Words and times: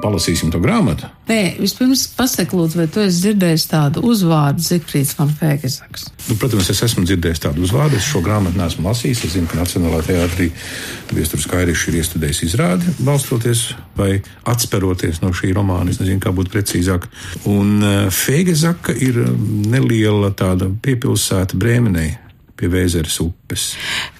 Palasīsim 0.00 0.52
to 0.52 0.60
grāmatu. 0.62 1.08
Nē, 1.28 1.56
vispirms 1.60 2.06
pasakiet, 2.16 2.54
lūdzu, 2.56 2.78
vai 2.80 2.86
tu 2.90 3.02
esi 3.04 3.24
dzirdējis 3.24 3.66
tādu 3.70 4.02
uzvārdu 4.08 4.64
Zifrīds 4.64 5.12
van 5.18 5.32
Fēgezaks? 5.36 6.06
Nu, 6.28 6.36
protams, 6.40 6.70
es 6.72 6.80
esmu 6.86 7.04
dzirdējis 7.06 7.42
tādu 7.44 7.64
uzvārdu. 7.66 7.98
Es 7.98 8.08
šo 8.08 8.22
grāmatu 8.24 8.58
neesmu 8.58 8.86
lasījis. 8.88 9.24
Es 9.28 9.34
zinu, 9.36 9.50
ka 9.50 9.60
Nacionālajā 9.60 10.06
teātrī 10.08 10.48
Viestures 11.12 11.48
Kairišs 11.50 11.86
ir 11.90 12.00
iestudējis 12.00 12.42
izrādi, 12.48 12.96
balstoties 13.04 13.66
vai 13.98 14.14
atspēroties 14.48 15.20
no 15.24 15.34
šī 15.36 15.52
romāna. 15.56 15.92
Es 15.92 16.00
nezinu, 16.00 16.22
kā 16.22 16.32
būtu 16.34 16.54
precīzāk. 16.54 17.06
Un 17.50 17.76
uh, 17.82 18.00
Fēgezaka 18.14 18.96
ir 18.96 19.20
neliela 19.70 20.32
tāda 20.36 20.70
piepilsēta 20.82 21.60
Brēmenei 21.60 22.16
pie 22.60 22.68
Vēzeres 22.70 23.16
upes. 23.24 23.70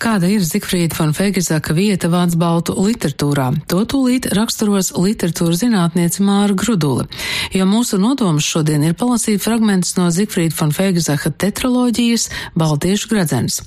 Kāda 0.01 0.31
ir 0.33 0.43
Zikfrīda 0.45 0.97
von 0.97 1.13
Fegezaka 1.17 1.75
vieta 1.77 2.09
vācu 2.13 2.41
baltu 2.41 2.77
literatūrā? 2.79 3.51
To 3.71 3.83
tūlīt 3.89 4.31
raksturos 4.37 4.93
literatūras 4.97 5.61
zinātniece 5.63 6.25
Māra 6.25 6.57
Grudule, 6.57 7.07
jo 7.53 7.69
mūsu 7.69 8.01
nodoms 8.01 8.49
šodien 8.49 8.87
ir 8.89 8.97
palasīt 8.99 9.45
fragmentus 9.45 9.97
no 9.99 10.09
Zikfrīda 10.15 10.57
von 10.57 10.75
Fegezaka 10.75 11.33
tetraloģijas 11.45 12.29
Baltiešu 12.59 13.13
gradzens. 13.13 13.61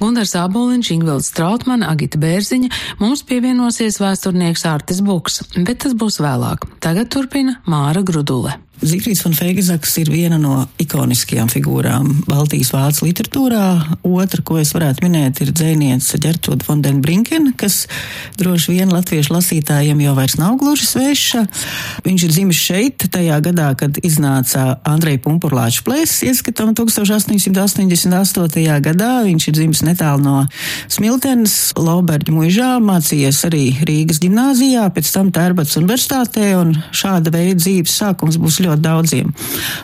Gundars 0.00 0.36
Āboliņš, 0.38 0.94
Ingvilds 0.96 1.32
Strautmana, 1.32 1.90
Agita 1.92 2.20
Bērziņa 2.22 2.72
mums 3.02 3.24
pievienosies 3.26 3.98
vēsturnieks 4.02 4.66
Ārtis 4.70 5.02
Buks, 5.04 5.42
bet 5.58 5.82
tas 5.86 5.96
būs 5.98 6.22
vēlāk. 6.22 6.68
Tagad 6.82 7.10
turpina 7.12 7.58
Māra 7.66 8.04
Grudule. 8.06 8.58
Zifrīds 8.82 9.20
un 9.28 9.34
Feigezaks 9.38 9.92
ir 10.00 10.08
viena 10.10 10.40
no 10.42 10.64
ikoniskajām 10.82 11.46
figūrām 11.52 12.08
Baltijas 12.26 12.72
vācu 12.74 13.06
literatūrā. 13.06 13.66
Otra, 14.12 14.42
ko 14.44 14.58
es 14.60 14.72
varētu 14.76 15.06
minēt, 15.06 15.40
ir 15.42 15.52
dzēniece 15.54 16.20
Ģertrūda 16.22 16.66
Fondenbrinkena, 16.66 17.54
kas 17.58 17.86
droši 18.40 18.76
vien 18.76 18.92
latviešu 18.92 19.34
lasītājiem 19.34 20.02
jau 20.04 20.14
vairs 20.16 20.36
nav 20.40 20.58
gluži 20.60 20.86
sveša. 20.88 21.44
Viņš 22.04 22.26
ir 22.26 22.34
dzimis 22.34 22.60
šeit, 22.60 23.06
tajā 23.12 23.38
gadā, 23.44 23.70
kad 23.78 23.98
iznāca 24.04 24.76
Andreja 24.88 25.22
Pumpurlāča 25.24 25.84
plēsis 25.86 26.26
ieskatam 26.28 26.74
1888. 26.76 28.80
gadā. 28.84 29.12
Viņš 29.26 29.48
ir 29.48 29.58
dzimis 29.58 29.84
netālu 29.86 30.24
no 30.26 30.36
Smiltenes, 30.92 31.56
Lauberģa 31.78 32.34
muižā, 32.34 32.70
mācījies 32.84 33.42
arī 33.48 33.64
Rīgas 33.88 34.20
gimnāzijā, 34.22 34.86
pēc 34.94 35.12
tam 35.14 35.32
Tērbats 35.34 35.78
universitātē, 35.80 36.52
un 36.60 36.74
šāda 36.94 37.32
veida 37.34 37.58
dzīves 37.60 37.96
sākums 38.02 38.38
būs 38.42 38.60
ļoti 38.64 38.84
daudziem. 38.84 39.32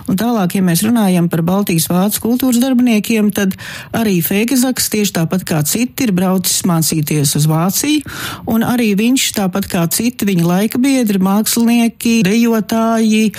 Un 0.09 0.19
tālāk, 0.19 0.59
ja 0.59 0.65
mēs 0.65 0.85
runājam 0.87 1.31
par 1.33 1.45
Baltijas 1.47 1.89
vācu 1.91 2.29
kultūras 2.29 2.61
darbiniekiem, 2.63 3.33
tad 3.35 3.57
arī 3.97 4.18
Fēgezaks 4.25 4.89
tieši 4.93 5.15
tāpat 5.21 5.45
kā 5.49 5.61
citi 5.67 6.07
ir 6.07 6.13
braucis 6.17 6.65
mācīties 6.69 7.35
uz 7.39 7.47
Vāciju, 7.51 8.03
un 8.51 8.65
arī 8.67 8.91
viņš 8.99 9.27
tāpat 9.39 9.69
kā 9.71 9.85
citi 9.93 10.29
viņa 10.29 10.47
laika 10.49 10.81
biedri, 10.83 11.21
mākslinieki, 11.23 12.19
dejotāji, 12.27 13.33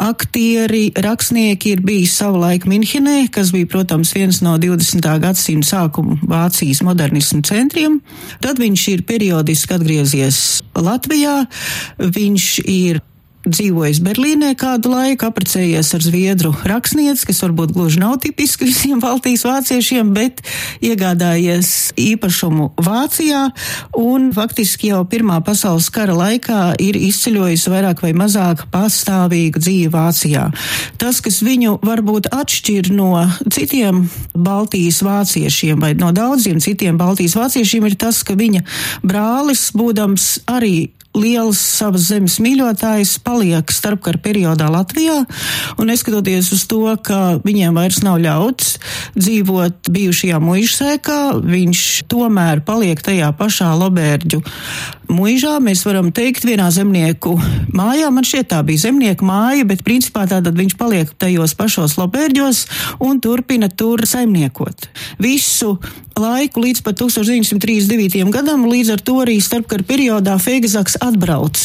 aktieri, 0.00 0.84
rakstnieki 0.96 1.74
ir 1.74 1.84
bijis 1.86 2.16
savu 2.20 2.40
laiku 2.42 2.70
Minhenē, 2.70 3.26
kas 3.32 3.52
bija, 3.54 3.68
protams, 3.70 4.14
viens 4.16 4.40
no 4.44 4.56
20. 4.60 5.10
gadsimta 5.22 5.70
sākuma 5.74 6.18
Vācijas 6.22 6.82
modernismu 6.86 7.42
centriem. 7.46 8.00
Tad 8.42 8.60
viņš 8.62 8.88
ir 8.94 9.06
periodiski 9.08 9.76
atgriezies 9.76 10.40
Latvijā, 10.78 11.44
viņš 12.00 12.50
ir 12.70 13.02
dzīvojis 13.48 14.02
Berlīnē 14.04 14.52
kādu 14.58 14.92
laiku, 14.92 15.28
apprecējies 15.30 15.94
ar 15.96 16.04
zviedru 16.04 16.52
rakstnieci, 16.68 17.24
kas 17.30 17.40
varbūt 17.44 17.72
gluži 17.72 18.02
nav 18.02 18.18
tipiski 18.20 18.68
visiem 18.68 19.00
Baltijas 19.00 19.46
vāciešiem, 19.48 20.12
bet 20.16 20.42
iegādājies 20.84 21.92
īpašumu 22.00 22.70
Vācijā 22.80 23.46
un 23.96 24.30
faktiski 24.36 24.92
jau 24.92 25.02
Pirmā 25.10 25.40
pasaules 25.46 25.88
kara 25.94 26.14
laikā 26.18 26.74
ir 26.84 26.98
izceļojis 27.00 27.66
vairāk 27.72 28.04
vai 28.04 28.12
mazāk 28.18 28.66
pastāvīgu 28.74 29.62
dzīvi 29.62 29.90
Vācijā. 29.94 30.46
Tas, 31.00 31.22
kas 31.24 31.40
viņu 31.46 31.78
varbūt 31.86 32.30
atšķir 32.36 32.92
no 32.92 33.24
citiem 33.48 34.04
Baltijas 34.36 35.00
vāciešiem 35.06 35.80
vai 35.80 35.94
no 35.98 36.12
daudziem 36.16 36.60
citiem 36.60 37.00
Baltijas 37.00 37.38
vāciešiem, 37.40 37.88
ir 37.88 37.96
tas, 38.00 38.20
ka 38.26 38.36
viņa 38.36 38.66
brālis, 39.00 39.70
būdams 39.76 40.32
arī 40.50 40.90
liels 41.16 41.58
savas 41.58 42.06
zemes 42.10 42.38
mīļotājs 42.42 43.16
paliek 43.26 43.72
starpkara 43.74 44.20
periodā 44.22 44.68
Latvijā, 44.70 45.16
un 45.80 45.90
neskatoties 45.90 46.52
uz 46.54 46.66
to, 46.70 46.84
ka 47.02 47.40
viņiem 47.42 47.78
vairs 47.80 48.02
nav 48.06 48.20
ļauts 48.22 48.76
dzīvot 49.18 49.90
bijušajā 49.90 50.38
muižsēkā, 50.44 51.20
viņš 51.42 51.84
tomēr 52.10 52.62
paliek 52.66 53.02
tajā 53.02 53.32
pašā 53.38 53.72
Lobērģu 53.80 54.42
muižā. 55.10 55.58
Mēs 55.62 55.82
varam 55.86 56.10
teikt 56.14 56.46
vienā 56.48 56.68
zemnieku 56.74 57.34
mājā, 57.76 58.10
man 58.14 58.26
šķiet 58.26 58.50
tā 58.52 58.60
bija 58.66 58.86
zemnieku 58.86 59.26
māja, 59.26 59.66
bet 59.68 59.84
principā 59.86 60.26
tātad 60.30 60.56
viņš 60.56 60.76
paliek 60.80 61.10
tajos 61.20 61.56
pašos 61.58 61.98
Lobērģos 62.00 62.66
un 63.06 63.20
turpina 63.22 63.70
tur 63.70 64.06
saimniekot. 64.08 64.88
Visu 65.20 65.76
laiku 66.20 66.60
līdz 66.60 66.82
pat 66.84 66.98
1939. 67.00 68.28
gadam, 68.34 68.66
līdz 68.68 68.94
ar 68.94 69.02
to 69.04 69.16
arī 69.22 69.38
starpkara 69.42 69.86
periodā 69.86 70.36
Feigazaks 70.42 70.98
atbrauc. 71.00 71.58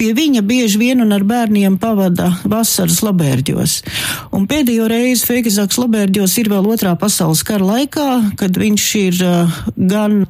Pie 0.00 0.12
viņa 0.16 0.42
bieži 0.46 0.80
vien 0.80 1.02
un 1.04 1.12
ar 1.12 1.24
bērniem 1.26 1.76
pavada 1.80 2.30
vasaras 2.48 3.00
labērģos. 3.04 3.76
Un 4.36 4.46
pēdējo 4.50 4.88
reizi 4.90 5.28
Feigazaks 5.28 5.80
labērģos 5.80 6.38
ir 6.40 6.52
vēl 6.52 6.70
otrā 6.72 6.94
pasaules 7.00 7.44
kara 7.46 7.66
laikā, 7.74 8.08
kad 8.40 8.56
viņš 8.60 8.86
ir 9.02 9.20
uh, 9.26 9.60
gan 9.76 10.22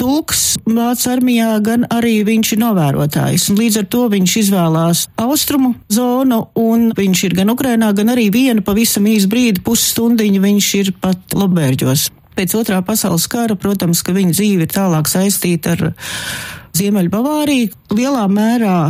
tulks 0.00 0.44
Vācu 0.66 1.12
armijā, 1.12 1.52
gan 1.64 1.84
arī 1.94 1.95
viņš 2.04 2.52
ir 2.54 2.60
novērotājs. 2.60 3.48
Un 3.50 3.58
līdz 3.60 3.80
ar 3.80 3.88
to 3.92 4.02
viņš 4.12 4.36
izvēlās 4.42 5.06
austrumu 5.22 5.74
zonu, 5.88 6.42
un 6.58 6.90
viņš 6.96 7.24
ir 7.28 7.36
gan 7.38 7.52
Ukrainā, 7.54 7.92
gan 7.96 8.12
arī 8.12 8.28
vienu 8.34 8.64
pavisam 8.66 9.06
īsu 9.08 9.30
brīdi, 9.32 9.64
pusstundiņu 9.64 10.42
viņš 10.44 10.70
ir 10.80 10.92
pat 11.00 11.36
labērģos. 11.36 12.08
Pēc 12.36 12.54
otrā 12.58 12.82
pasaules 12.84 13.24
kara, 13.32 13.56
protams, 13.56 14.02
ka 14.04 14.12
viņa 14.12 14.36
dzīve 14.36 14.66
ir 14.66 14.72
tālāk 14.72 15.08
saistīta 15.08 15.72
ar 15.76 15.84
Ziemeļbavāriju. 16.76 17.72
Lielā 17.96 18.26
mērā 18.28 18.80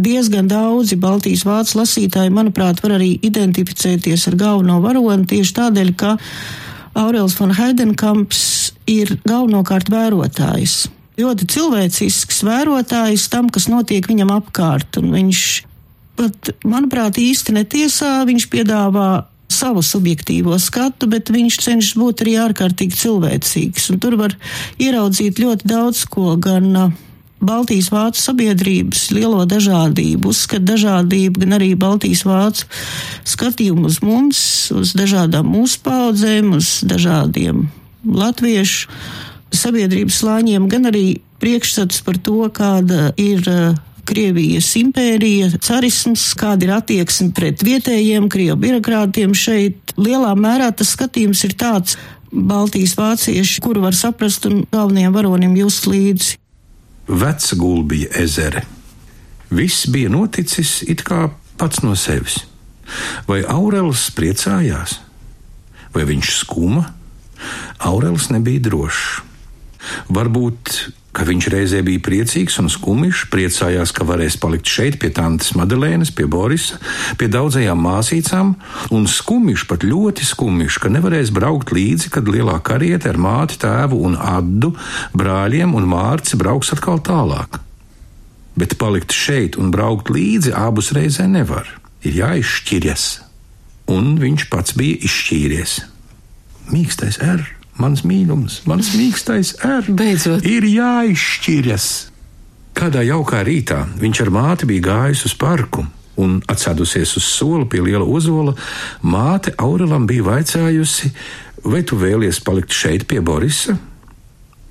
diezgan 0.00 0.48
daudzi 0.48 0.96
Baltijas 1.00 1.44
vācu 1.44 1.82
lasītāji, 1.82 2.32
manuprāt, 2.32 2.80
var 2.80 2.96
arī 2.96 3.12
identificēties 3.26 4.28
ar 4.30 4.38
galveno 4.40 4.78
varoni 4.80 5.28
tieši 5.28 5.56
tādēļ, 5.60 5.92
ka 6.00 6.16
Aurels 7.00 7.36
von 7.38 7.52
Heidenkamps 7.54 8.72
ir 8.90 9.18
galvenokārt 9.28 9.92
vērotājs. 9.92 10.88
Ļoti 11.20 11.48
cilvēcisks 11.52 12.44
vērotājs 12.46 13.26
tam, 13.32 13.50
kas 13.52 13.68
notiek 13.68 14.06
viņam 14.08 14.30
apkārt, 14.38 14.96
un 15.00 15.10
viņš 15.12 15.42
pat, 16.20 16.52
manuprāt, 16.64 17.18
īsti 17.20 17.56
netiesā, 17.56 18.20
viņš 18.28 18.48
piedāvā 18.52 19.10
savu 19.50 19.82
subjektīvo 19.84 20.56
skatu, 20.62 21.08
bet 21.10 21.32
viņš 21.32 21.58
cenšas 21.64 21.98
būt 21.98 22.24
arī 22.24 22.36
ārkārtīgi 22.46 22.98
cilvēcīgs. 23.02 23.90
Un 23.92 24.00
tur 24.02 24.16
var 24.20 24.36
ieraudzīt 24.80 25.42
ļoti 25.42 25.70
daudz 25.70 26.04
ko 26.10 26.36
gan. 26.40 26.94
Baltijas 27.40 27.86
vācu 27.88 28.20
sabiedrības 28.20 29.06
lielo 29.16 29.46
dažādību, 29.48 30.28
uzskatu 30.28 30.74
dažādību, 30.74 31.40
gan 31.40 31.56
arī 31.56 31.70
Baltijas 31.72 32.26
vācu 32.28 32.66
skatījumu 33.32 33.88
uz 33.88 33.96
mums, 34.04 34.42
uz 34.76 34.92
dažādām 34.92 35.48
mūsu 35.48 35.80
paudzēm, 35.86 36.52
uz 36.58 36.82
dažādiem 36.84 37.70
latviešu 38.04 38.92
sabiedrības 39.54 40.20
slāņiem, 40.22 40.68
gan 40.70 40.90
arī 40.90 41.20
priekšstats 41.42 42.02
par 42.06 42.18
to, 42.22 42.42
kāda 42.54 43.10
ir 43.20 43.46
Krievijas 44.10 44.72
impērija, 44.74 45.52
carisms, 45.62 46.32
kāda 46.34 46.66
ir 46.66 46.72
attieksme 46.74 47.28
pret 47.36 47.62
vietējiem 47.62 48.26
krievu 48.32 48.56
birokrātiem 48.64 49.36
šeit. 49.38 49.92
Lielā 50.00 50.32
mērā 50.34 50.72
tas 50.74 50.96
skatījums 50.96 51.44
ir 51.46 51.54
tāds 51.60 51.94
Baltijas 52.30 52.96
vācieši, 52.98 53.60
kuru 53.62 53.84
var 53.84 53.94
saprast 53.94 54.48
un 54.50 54.64
galvenajiem 54.72 55.14
varonim 55.14 55.54
just 55.60 55.86
līdzi. 55.90 56.40
Veca 57.06 57.58
gulbija 57.58 58.10
ezere. 58.22 58.64
Viss 59.50 59.86
bija 59.90 60.10
noticis 60.10 60.80
it 60.90 61.02
kā 61.06 61.28
pats 61.58 61.82
no 61.86 61.94
sevis. 61.98 62.40
Vai 63.30 63.44
Aurelis 63.46 64.08
priecājās, 64.14 64.98
vai 65.94 66.06
viņš 66.06 66.36
skuma? 66.42 66.88
Aurelis 67.86 68.30
nebija 68.34 68.66
drošs. 68.66 69.29
Varbūt 70.12 70.74
ka 71.16 71.24
viņš 71.26 71.48
reizē 71.50 71.80
bija 71.86 72.02
priecīgs 72.06 72.58
un 72.62 72.70
skumjš, 72.70 73.24
priecājās, 73.32 73.92
ka 73.94 74.06
varēs 74.06 74.36
palikt 74.40 74.70
šeit 74.70 74.98
pie 75.02 75.10
tantes 75.14 75.52
Madelēnas, 75.58 76.12
pie 76.14 76.26
Borisa, 76.30 76.78
pie 77.18 77.26
daudzajām 77.32 77.82
māsīcām, 77.82 78.52
un 78.94 79.08
skumjš, 79.10 79.66
pat 79.70 79.86
ļoti 79.86 80.26
skumjš, 80.28 80.78
ka 80.82 80.92
nevarēs 80.92 81.34
braukt 81.34 81.74
līdzi, 81.74 82.12
kad 82.14 82.30
lielā 82.30 82.60
kariete 82.62 83.10
ar 83.10 83.18
māti, 83.18 83.58
tēvu 83.62 83.98
un 84.06 84.16
addu, 84.16 84.74
brāļiem 85.16 85.74
un 85.74 85.90
mārci 85.90 86.38
brauks 86.40 86.72
atkal 86.76 87.02
tālāk. 87.02 87.58
Bet 88.58 88.78
palikt 88.78 89.14
šeit 89.14 89.58
un 89.58 89.70
braukt 89.74 90.10
līdzi 90.12 90.54
abus 90.54 90.92
reizē 90.94 91.26
nevar, 91.30 91.66
ir 92.06 92.22
jāizšķirjas, 92.22 93.06
un 93.90 94.14
viņš 94.20 94.50
pats 94.52 94.76
bija 94.78 95.00
izšķīries. 95.08 95.80
mīkstais 96.70 97.18
R, 97.18 97.42
mans 97.78 98.02
mīlums, 98.06 98.62
mans 98.66 98.92
mīkstais 98.96 99.54
R, 99.64 99.86
Beidzot. 99.88 100.44
ir 100.46 100.66
jāizšķiras. 100.66 101.88
Kādā 102.74 103.02
jaukā 103.04 103.42
rītā 103.44 103.84
viņš 104.00 104.20
ar 104.24 104.30
māti 104.34 104.68
bija 104.70 104.86
gājis 104.88 105.26
uz 105.28 105.34
parku 105.34 105.86
un 106.20 106.40
atsēdusies 106.50 107.16
uz 107.16 107.24
soli 107.24 107.66
pie 107.70 107.80
liela 107.84 108.04
ozola. 108.04 108.54
Māte 109.02 109.54
Aurelam 109.58 110.06
bija 110.08 110.26
vaicājusi, 110.26 111.12
vai 111.64 111.82
tu 111.82 111.98
vēlies 112.00 112.42
palikt 112.44 112.74
šeit 112.76 113.06
pie 113.08 113.22
Borisa? 113.24 113.76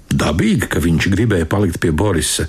Dabīgi, 0.10 0.69
ka 0.69 0.81
viņš 0.81 1.10
gribēja 1.13 1.45
palikt 1.50 1.80
pie 1.81 1.92
Borisa, 1.94 2.48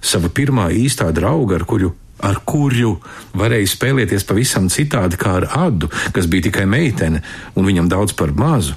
sava 0.00 0.30
pirmā 0.32 0.70
īstā 0.72 1.10
drauga, 1.12 1.58
ar 1.60 1.66
kuru 1.68 1.92
ar 2.22 2.40
kuru 2.46 2.96
varēja 3.36 3.70
spēlēties 3.72 4.26
pavisam 4.28 4.68
citādi 4.72 5.18
kā 5.20 5.36
ar 5.40 5.48
Adu, 5.66 5.90
kas 6.14 6.28
bija 6.30 6.48
tikai 6.48 6.66
meitene 6.70 7.22
un 7.54 7.66
viņam 7.66 7.90
daudz 7.90 8.14
par 8.18 8.32
mazu. 8.36 8.76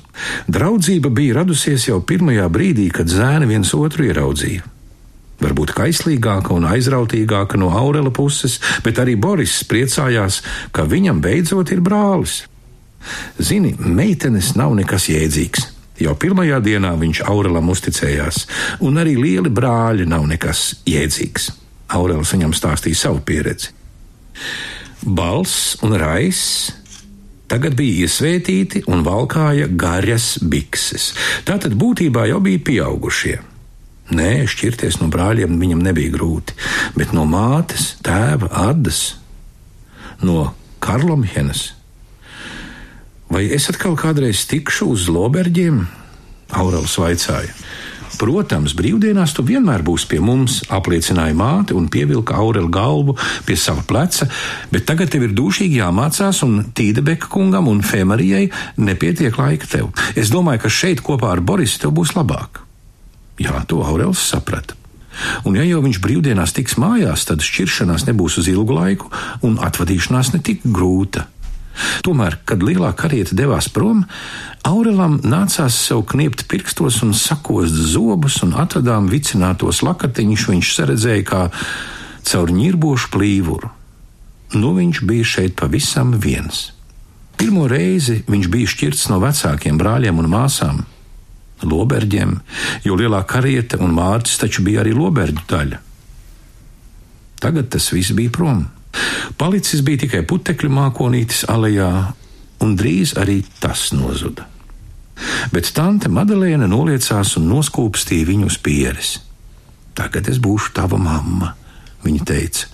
Draudzība 0.51 1.11
bija 1.13 1.41
radusies 1.41 1.87
jau 1.87 2.01
pirmajā 2.01 2.47
brīdī, 2.49 2.89
kad 2.93 3.11
zēni 3.11 3.49
viens 3.49 3.73
otru 3.77 4.07
ieraudzīja. 4.09 4.65
Varbūt 5.43 5.73
kaislīgāka 5.75 6.53
un 6.55 6.67
aizrautīgāka 6.69 7.59
no 7.59 7.69
Aurela 7.75 8.11
puses, 8.13 8.57
bet 8.85 9.01
arī 9.03 9.17
Boris 9.19 9.57
priecājās, 9.67 10.39
ka 10.71 10.87
viņam 10.87 11.19
beidzot 11.21 11.73
ir 11.75 11.83
brālis. 11.83 12.45
Zini, 13.37 13.75
meitenes 13.77 14.53
nav 14.55 14.73
nekas 14.79 15.09
jēdzīgs. 15.11 15.67
Jau 16.01 16.15
pirmajā 16.19 16.57
dienā 16.63 16.95
viņš 16.99 17.21
Aurelam 17.31 17.69
uzticējās, 17.71 18.41
un 18.83 18.99
arī 18.99 19.15
lieli 19.19 19.51
brāļi 19.51 20.07
nav 20.11 20.25
nekas 20.27 20.81
jēdzīgs. 20.87 21.51
Aurēlis 21.93 22.33
viņam 22.33 22.55
stāstīja 22.57 23.05
savu 23.05 23.21
pieredzi. 23.25 23.73
Balss 25.05 25.75
un 25.85 25.93
rais 26.01 26.41
tagad 27.51 27.75
bija 27.77 28.05
iesvētīti 28.05 28.85
un 28.89 29.03
valkāja 29.05 29.67
garas 29.69 30.35
bikses. 30.41 31.11
Tātad 31.45 31.75
būtībā 31.77 32.25
jau 32.31 32.41
bija 32.43 32.63
pieaugušie. 32.65 33.37
Nē, 34.15 34.45
šķirties 34.49 34.99
no 35.01 35.09
brāļiem 35.13 35.57
viņam 35.61 35.81
nebija 35.85 36.13
grūti, 36.13 36.53
bet 36.97 37.13
no 37.13 37.23
mātes, 37.25 37.95
tēva, 38.05 38.51
adas, 38.69 39.15
no 40.21 40.51
Karlomhenes. 40.83 41.71
Vai 43.29 43.47
es 43.49 43.65
atkal 43.71 43.97
kādreiz 43.97 44.43
tikšu 44.49 44.91
uz 44.93 45.07
Loberģiem? 45.09 45.85
Aurēlis 46.53 46.97
vaicāja. 47.01 47.53
Protams, 48.15 48.71
brīvdienās 48.77 49.33
tu 49.35 49.43
vienmēr 49.43 49.83
būsi 49.83 50.07
pie 50.07 50.21
mums, 50.23 50.61
apliecināja 50.71 51.35
māte 51.35 51.75
un 51.75 51.89
pievilka 51.91 52.37
aureli 52.39 52.71
galvu 52.71 53.17
pie 53.47 53.57
sava 53.59 53.83
pleca, 53.87 54.27
bet 54.71 54.85
tagad 54.87 55.11
tev 55.11 55.25
ir 55.27 55.35
dušīgi 55.35 55.81
jāmācās, 55.81 56.39
un 56.47 56.61
Tīdebeka 56.75 57.27
kungam 57.31 57.67
un 57.71 57.83
Fēmarijai 57.83 58.45
nepietiek 58.77 59.35
laika 59.41 59.67
tev. 59.67 59.91
Es 60.15 60.31
domāju, 60.31 60.63
ka 60.63 60.71
šeit 60.71 61.03
kopā 61.03 61.33
ar 61.33 61.43
Borisu 61.43 61.81
tev 61.83 61.95
būs 61.97 62.15
labāk. 62.15 62.61
Jā, 63.41 63.65
to 63.67 63.83
Aurels 63.83 64.23
saprata. 64.23 64.77
Un, 65.47 65.55
ja 65.55 65.63
jau 65.63 65.81
viņš 65.83 66.01
brīvdienās 66.03 66.55
tiks 66.55 66.75
mājās, 66.79 67.23
tad 67.27 67.43
šķiršanās 67.43 68.07
nebūs 68.09 68.39
uz 68.41 68.49
ilgu 68.51 68.75
laiku, 68.75 69.11
un 69.47 69.59
atvadīšanās 69.63 70.33
ne 70.35 70.43
tik 70.43 70.63
grūta. 70.65 71.27
Tomēr, 72.05 72.39
kad 72.47 72.63
lielā 72.63 72.93
karieta 72.95 73.35
devās 73.35 73.67
prom, 73.71 74.05
Aurelam 74.65 75.19
nācās 75.21 75.75
sev 75.77 76.01
kniept 76.09 76.47
pirkstos 76.49 77.03
un 77.05 77.11
sakost 77.13 77.75
zobus, 77.93 78.39
un 78.41 78.55
atradām 78.57 79.05
vicinātos 79.11 79.83
lakatiņus 79.85 80.45
viņš 80.49 80.71
saredzēja 80.73 81.25
kā 81.27 81.41
caur 82.25 82.53
ņirbošu 82.53 83.11
plīvuru. 83.13 83.69
Nu 84.57 84.71
viņš 84.73 85.01
bija 85.05 85.27
šeit 85.35 85.53
pavisam 85.59 86.15
viens. 86.17 86.71
Pirmo 87.37 87.67
reizi 87.69 88.23
viņš 88.25 88.47
bija 88.49 88.71
šķirts 88.71 89.09
no 89.11 89.19
vecākiem 89.21 89.77
brāļiem 89.77 90.23
un 90.23 90.31
māsām, 90.33 90.81
loberģiem, 91.61 92.33
jo 92.87 92.97
lielā 92.97 93.21
karieta 93.29 93.77
un 93.85 93.93
mārcis 93.93 94.41
taču 94.41 94.65
bija 94.65 94.81
arī 94.81 94.95
loberģu 94.97 95.45
daļa. 95.51 95.81
Tagad 97.43 97.69
tas 97.75 97.91
viss 97.93 98.15
bija 98.17 98.33
prom. 98.33 98.65
Palicis 99.37 99.85
bija 99.85 100.07
tikai 100.07 100.25
putekļu 100.25 100.73
mākonītis 100.73 101.45
alejā, 101.51 101.91
un 102.65 102.75
drīz 102.79 103.13
arī 103.21 103.43
tas 103.61 103.91
nozuda. 103.93 104.54
Bet 105.53 105.71
tante 105.75 106.09
Madalēna 106.11 106.67
noliecās 106.67 107.35
un 107.39 107.47
noskūpstīja 107.51 108.27
viņu 108.27 108.49
uz 108.51 108.57
pieres. 108.59 109.15
Tagad 109.95 110.27
es 110.31 110.41
būšu 110.43 110.73
tava 110.75 110.99
mamma, 110.99 111.53
viņa 112.03 112.27
teica, 112.27 112.67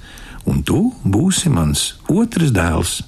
un 0.50 0.64
tu 0.66 0.90
būsi 1.04 1.52
mans 1.54 1.92
otrs 2.10 2.54
dēls. 2.56 3.00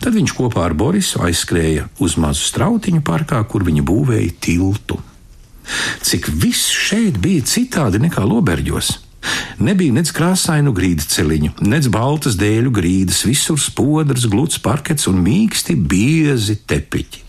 Tad 0.00 0.14
viņš 0.14 0.34
kopā 0.36 0.68
ar 0.68 0.76
Borisu 0.76 1.22
aizskrēja 1.24 1.88
uz 2.04 2.16
mazu 2.20 2.44
strautiņu 2.46 3.02
parkā, 3.02 3.40
kur 3.48 3.64
viņa 3.66 3.84
būvēja 3.86 4.34
tiltu. 4.44 5.00
Cik 6.04 6.28
viss 6.42 6.70
šeit 6.70 7.18
bija 7.22 7.46
citādi 7.46 8.00
nekā 8.02 8.22
Loberģos! 8.26 8.98
Nebija 9.60 9.92
nec 9.92 10.08
krāsainu 10.16 10.72
grīdu 10.76 11.04
celiņu, 11.12 11.50
nec 11.68 11.88
baltas 11.92 12.38
dēļu 12.40 12.70
grīdas, 12.72 13.24
visur 13.28 13.58
spodrs, 13.60 14.24
gluds 14.32 14.60
parkets 14.62 15.08
un 15.10 15.20
mīksti 15.20 15.76
biezi 15.76 16.56
tepiķi. 16.64 17.26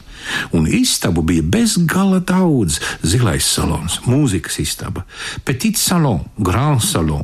Un 0.52 0.68
istabu 0.68 1.22
bija 1.22 1.42
bezgala 1.44 2.20
daudz- 2.20 2.80
zilais 3.12 3.46
salons, 3.46 4.00
mūzikas 4.06 4.60
istaba, 4.60 5.06
petit 5.46 5.78
salon, 5.78 6.26
grand 6.38 6.82
salon. 6.82 7.24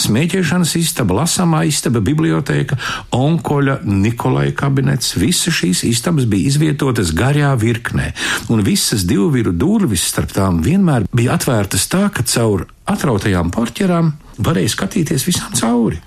Smēķēšanas 0.00 0.74
istaba, 0.80 1.14
lasāmā 1.22 1.62
istaba, 1.68 2.02
biblioteka, 2.02 2.76
onkoļa 3.14 3.78
Nikolai 3.86 4.50
kabinets, 4.56 5.14
visas 5.14 5.54
šīs 5.60 5.84
istabas 5.86 6.26
bija 6.30 6.50
izvietotas 6.50 7.12
garā 7.16 7.52
virknē, 7.58 8.10
un 8.50 8.64
visas 8.66 9.06
divu 9.06 9.30
viru 9.30 9.54
durvis 9.54 10.08
starp 10.10 10.34
tām 10.36 10.60
vienmēr 10.64 11.06
bija 11.14 11.38
atvērtas 11.38 11.86
tā, 11.92 12.08
ka 12.12 12.26
caur 12.26 12.66
atrautajām 12.88 13.50
porķerām 13.54 14.12
varēja 14.40 14.72
skatīties 14.72 15.26
visam 15.28 15.52
cauri. 15.56 15.98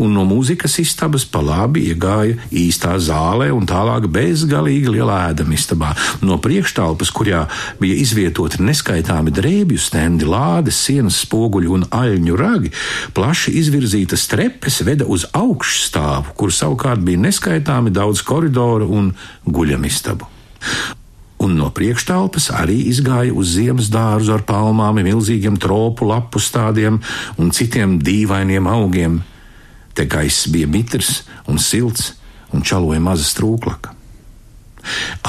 Un 0.00 0.14
no 0.16 0.24
mūzikas 0.28 0.78
istabas 0.80 1.24
pa 1.28 1.42
labi 1.44 1.84
iegāja 1.90 2.38
īstā 2.48 2.94
zālē 3.02 3.50
un 3.52 3.66
tālāk 3.68 4.08
bezgalīgi 4.12 4.94
lielā 4.94 5.18
ēdamistabā. 5.32 5.92
No 6.24 6.38
priekštelpas, 6.42 7.12
kurā 7.14 7.44
bija 7.80 7.98
izvietoti 8.00 8.62
neskaitāmi 8.64 9.34
drēbju 9.34 9.80
stendi, 9.80 10.28
lādes, 10.28 10.80
sienas 10.86 11.20
spoguļi 11.26 11.72
un 11.76 11.86
aļņu 11.92 12.40
ragi, 12.40 12.72
plaši 13.16 13.56
izvirzītas 13.60 14.26
trepes 14.32 14.80
veda 14.88 15.08
uz 15.08 15.28
augšstāvu, 15.36 16.36
kur 16.38 16.54
savukārt 16.54 17.04
bija 17.04 17.20
neskaitāmi 17.28 17.92
daudz 17.92 18.24
koridoru 18.26 18.88
un 18.88 19.14
guļamistabu 19.44 20.30
un 21.42 21.56
no 21.58 21.68
priekštelpas 21.74 22.50
arī 22.54 22.78
izgāja 22.90 23.34
uz 23.34 23.56
ziemas 23.56 23.90
dārzu 23.92 24.34
ar 24.36 24.44
palmām, 24.48 25.00
milzīgiem 25.02 25.58
tropu 25.60 26.06
lapu 26.08 26.40
stādiem 26.42 27.00
un 27.38 27.50
citiem 27.54 27.98
dīvainiem 28.02 28.68
augiem. 28.70 29.20
Te 29.92 30.06
gaiss 30.08 30.48
bija 30.52 30.70
mitrs 30.70 31.22
un 31.50 31.58
silts 31.58 32.14
un 32.52 32.62
čaloja 32.64 33.00
maza 33.02 33.26
strūklaka. 33.26 33.92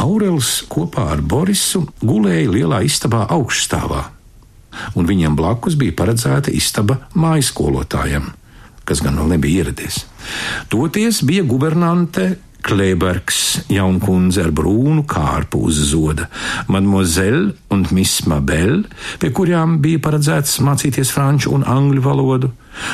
Aurels 0.01 0.63
kopā 0.69 1.09
ar 1.13 1.21
Borisu 1.21 1.83
gulēja 2.01 2.49
lielā 2.49 2.81
istabā 2.87 3.27
augšstāvā, 3.35 4.01
un 4.97 5.09
viņiem 5.09 5.35
blakus 5.37 5.77
bija 5.77 5.93
paredzēta 5.99 6.53
istaba 6.53 6.97
mājaskolotājiem, 7.13 8.31
kas 8.83 9.03
gan 9.05 9.19
vēl 9.21 9.35
nebija 9.35 9.63
ieradies. 9.63 10.03
Toties 10.73 11.21
bija 11.27 11.45
guvernante 11.45 12.33
Klebergs, 12.63 13.39
jaunkundze 13.71 14.45
ar 14.45 14.51
brūnu 14.55 15.03
kārpu 15.09 15.65
uz 15.67 15.81
zoda, 15.91 16.29
mademoiselle 16.71 17.51
un 17.73 17.83
miss 17.91 18.23
Mabel, 18.29 18.85
pie 19.19 19.31
kurām 19.35 19.79
bija 19.83 20.01
paredzēts 20.03 20.61
mācīties 20.63 21.11
franču 21.13 21.51
un 21.57 21.65
angļu 21.67 22.03
valodu, 22.05 22.51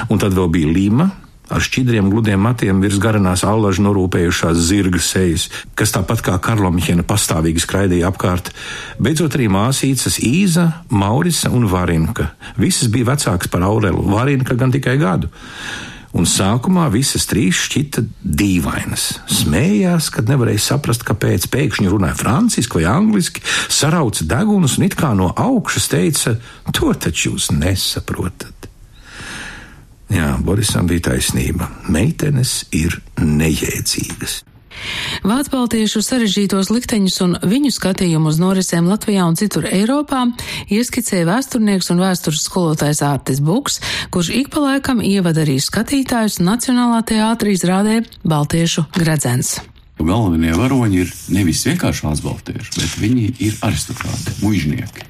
un 0.09 0.21
tad 0.21 0.37
vēl 0.37 0.53
bija 0.55 0.71
Lima. 0.73 1.09
Ar 1.49 1.63
šķidriem 1.65 2.11
gludiem 2.13 2.43
matiem 2.45 2.77
virs 2.77 2.99
garanās 3.01 3.41
allažu 3.41 3.81
norūpējušās 3.87 4.59
zirga 4.67 4.99
sejas, 5.01 5.47
kas 5.73 5.95
tāpat 5.95 6.21
kā 6.27 6.35
Karlomihena 6.45 7.01
pastāvīgi 7.09 7.63
skraidīja 7.63 8.11
apkārt. 8.11 8.51
Beidzot 9.01 9.33
arī 9.33 9.47
māsīcas 9.49 10.19
Īza, 10.21 10.67
Maurisa 10.93 11.49
un 11.49 11.65
Varinka. 11.71 12.35
Visas 12.61 12.93
bija 12.93 13.15
vecākas 13.15 13.49
par 13.49 13.65
Aurelu, 13.65 14.05
Varinka 14.13 14.57
gan 14.61 14.69
tikai 14.75 14.99
gadu 15.01 15.33
un 16.17 16.27
sākumā 16.29 16.87
visas 16.93 17.27
trīs 17.29 17.59
šķita 17.67 18.03
dīvainas. 18.23 19.07
Smējās, 19.39 20.09
kad 20.13 20.29
nevarēja 20.31 20.63
saprast, 20.71 21.05
kāpēc 21.07 21.49
pēkšņi 21.53 21.91
runāja 21.91 22.17
franciski 22.19 22.79
vai 22.79 22.87
angliski, 22.91 23.43
sarauca 23.69 24.25
degunus 24.29 24.79
un 24.79 24.87
it 24.89 24.97
kā 24.99 25.13
no 25.17 25.31
augšas 25.35 25.89
teica: 25.91 26.37
To 26.73 26.93
taču 26.93 27.33
jūs 27.33 27.51
nesaprotat. 27.55 28.69
Jā, 30.09 30.33
Borisam 30.41 30.87
bija 30.89 31.11
taisnība. 31.11 31.67
Meitenes 31.93 32.63
ir 32.73 32.97
nejēdzīgas. 33.21 34.39
Vācu-baltiešu 35.19 35.99
sarežģītos 36.05 36.69
likteņus 36.71 37.17
un 37.25 37.33
viņu 37.43 37.71
skatījumu 37.75 38.31
uz 38.31 38.37
norisēm 38.39 38.87
Latvijā 38.87 39.25
un 39.27 39.35
citur 39.39 39.67
Eiropā 39.67 40.21
ieskicēja 40.71 41.27
vēsturnieks 41.27 41.91
un 41.91 41.99
vēstures 42.03 42.45
skolotājs 42.47 43.03
Ārtis 43.03 43.41
Buks, 43.43 43.81
kurš 44.13 44.31
ik 44.39 44.53
pa 44.53 44.63
laikam 44.63 45.03
ievada 45.03 45.43
arī 45.43 45.57
skatītājus 45.59 46.39
Nacionālā 46.39 47.01
teātrī 47.03 47.57
izrādē 47.57 47.99
Baltiešu 48.23 48.87
gredzens. 48.95 49.57
Galvenie 49.99 50.55
varoņi 50.55 51.01
ir 51.03 51.11
nevis 51.35 51.65
vienkārši 51.67 52.05
vācu 52.07 52.27
bet 52.55 52.95
viņi 53.01 53.25
ir 53.43 53.59
aristokrāti, 53.67 54.37
mužnieki, 54.39 55.03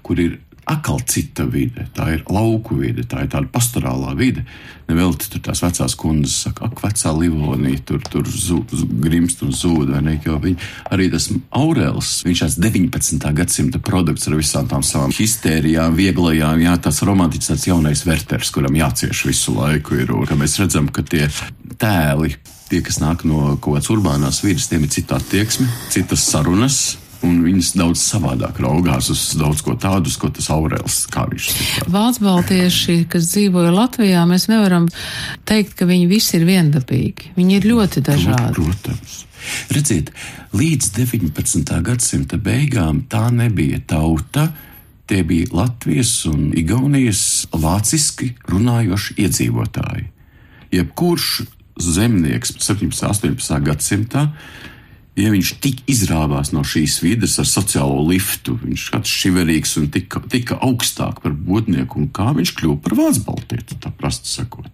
kur 0.00 0.22
ir 0.22 0.38
atkal 0.66 0.98
cita 1.06 1.46
vide. 1.46 1.86
Tā 1.94 2.08
ir 2.16 2.24
lauku 2.32 2.76
vide, 2.80 3.04
tā 3.06 3.22
ir 3.24 3.30
tāda 3.30 3.48
pastorālā 3.52 4.16
vide. 4.18 4.42
Nevelti 4.86 5.30
tur 5.30 5.42
tās 5.46 5.62
vecās 5.62 5.94
kundzes 5.98 6.34
saka, 6.46 6.68
ak, 6.68 6.82
vecā 6.82 7.12
Livonija 7.14 7.82
tur, 7.86 8.02
tur 8.10 8.26
zūd, 8.26 8.74
grimst 9.02 9.42
un 9.46 9.54
zūd, 9.54 9.94
ne? 10.02 10.16
Jo 10.26 10.40
viņi, 10.42 10.58
arī 10.94 11.08
tas 11.12 11.28
Aurēls, 11.54 12.12
viņš 12.26 12.42
tāds 12.44 12.58
19. 12.62 13.30
gadsimta 13.40 13.82
produkts 13.82 14.26
ar 14.30 14.38
visām 14.38 14.68
tām 14.70 14.84
savām 14.86 15.14
histērijām, 15.14 15.94
vieglajām, 15.98 16.62
jā, 16.66 16.74
tas 16.82 17.02
romantiķis, 17.06 17.52
tāds 17.52 17.70
jaunais 17.70 18.04
vērters, 18.06 18.52
kuram 18.54 18.78
jācieš 18.78 19.24
visu 19.30 19.54
laiku 19.58 20.02
ir, 20.02 20.14
un 20.14 20.38
mēs 20.38 20.58
redzam, 20.62 20.90
ka 20.90 21.06
tie 21.06 21.26
tēli 21.78 22.34
tie, 22.70 22.82
kas 22.82 22.98
nāk 23.02 23.22
no 23.28 23.54
kaut 23.56 23.76
kādas 23.76 23.90
urbānās 23.94 24.42
vidas, 24.44 24.66
tiem 24.70 24.86
ir 24.86 24.94
cita 24.94 25.20
attieksme, 25.20 25.68
citas 25.94 26.26
sarunas. 26.26 26.96
Un 27.24 27.38
viņas 27.44 27.70
daudz 27.78 28.02
savādāk 28.02 28.58
raugās 28.60 29.08
uz 29.12 29.22
daudz 29.40 29.62
ko 29.64 29.76
tādu, 29.80 30.12
ko 30.20 30.28
tas 30.34 30.50
Aurēls 30.52 30.98
kā 31.12 31.24
viņš 31.30 31.46
ir. 31.52 31.86
Valsts 31.92 32.22
baltieši, 32.22 32.98
kas 33.12 33.30
dzīvoja 33.32 33.72
Latvijā, 33.74 34.26
mēs 34.28 34.48
nevaram 34.52 34.90
teikt, 35.48 35.76
ka 35.78 35.88
viņi 35.88 36.10
visi 36.10 36.36
ir 36.40 36.44
viendabīgi. 36.48 37.32
Viņi 37.38 37.56
ir 37.56 37.70
ļoti 37.72 38.04
dažādi. 38.04 38.52
Protams. 38.58 39.22
Redziet, 39.72 40.10
līdz 40.56 40.90
19. 40.98 41.74
gadsimta 41.86 42.38
beigām 42.42 43.04
tā 43.10 43.28
nebija 43.34 43.80
tauta, 43.86 44.50
tie 45.06 45.22
bija 45.26 45.52
Latvijas 45.54 46.12
un 46.30 46.50
Igaunijas 46.56 47.46
vāciski 47.54 48.32
runājoši 48.50 49.20
iedzīvotāji. 49.22 50.08
Jebkurš 50.74 51.28
zemnieks 51.78 52.56
17. 52.58 53.04
un 53.04 53.36
18. 53.36 53.60
gadsimtā, 53.66 54.26
ja 55.16 55.32
viņš 55.32 55.52
tik 55.64 55.82
izrāvās 55.90 56.52
no 56.52 56.62
šīs 56.66 56.98
vidas 57.04 57.38
ar 57.40 57.48
sociālo 57.48 58.02
liftu, 58.08 58.58
viņš 58.62 58.88
kāds 58.94 59.12
šiverīgs 59.22 59.76
un 59.80 59.90
tika, 59.92 60.20
tika 60.32 60.58
augstāk 60.64 61.22
par 61.24 61.32
bodnieku, 61.36 62.02
un 62.02 62.10
kā 62.12 62.32
viņš 62.36 62.56
kļuva 62.58 62.82
par 62.84 62.98
vācu 63.00 63.24
baltieti, 63.28 63.78
tā 63.80 63.92
prasti 63.96 64.32
sakot. 64.32 64.68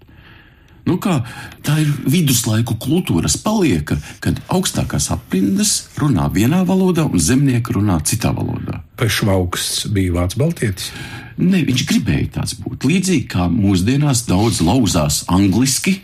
Nu 0.83 0.97
kā, 0.99 1.21
tā 1.63 1.77
ir 1.79 1.91
viduslaiku 2.11 2.75
kultūras 2.83 3.37
palieka, 3.39 4.01
kad 4.23 4.41
augstākās 4.51 5.13
aprindas 5.15 5.77
runā 6.01 6.27
vienā 6.35 6.65
valodā 6.67 7.05
un 7.07 7.23
zemnieki 7.23 7.77
runā 7.77 8.01
citā 8.03 8.33
valodā. 8.35 8.81
Vai 8.99 9.07
Švauks 9.07 9.87
bija 9.95 10.17
vācu 10.17 10.41
baltietis? 10.43 10.91
Ne, 11.39 11.63
viņš 11.69 11.87
gribēja 11.87 12.33
tāds 12.41 12.57
būt. 12.59 12.89
Līdzīgi 12.91 13.29
kā 13.31 13.47
mūsdienās 13.53 14.25
daudz 14.27 14.59
lauzās 14.67 15.23
angliski, 15.31 16.01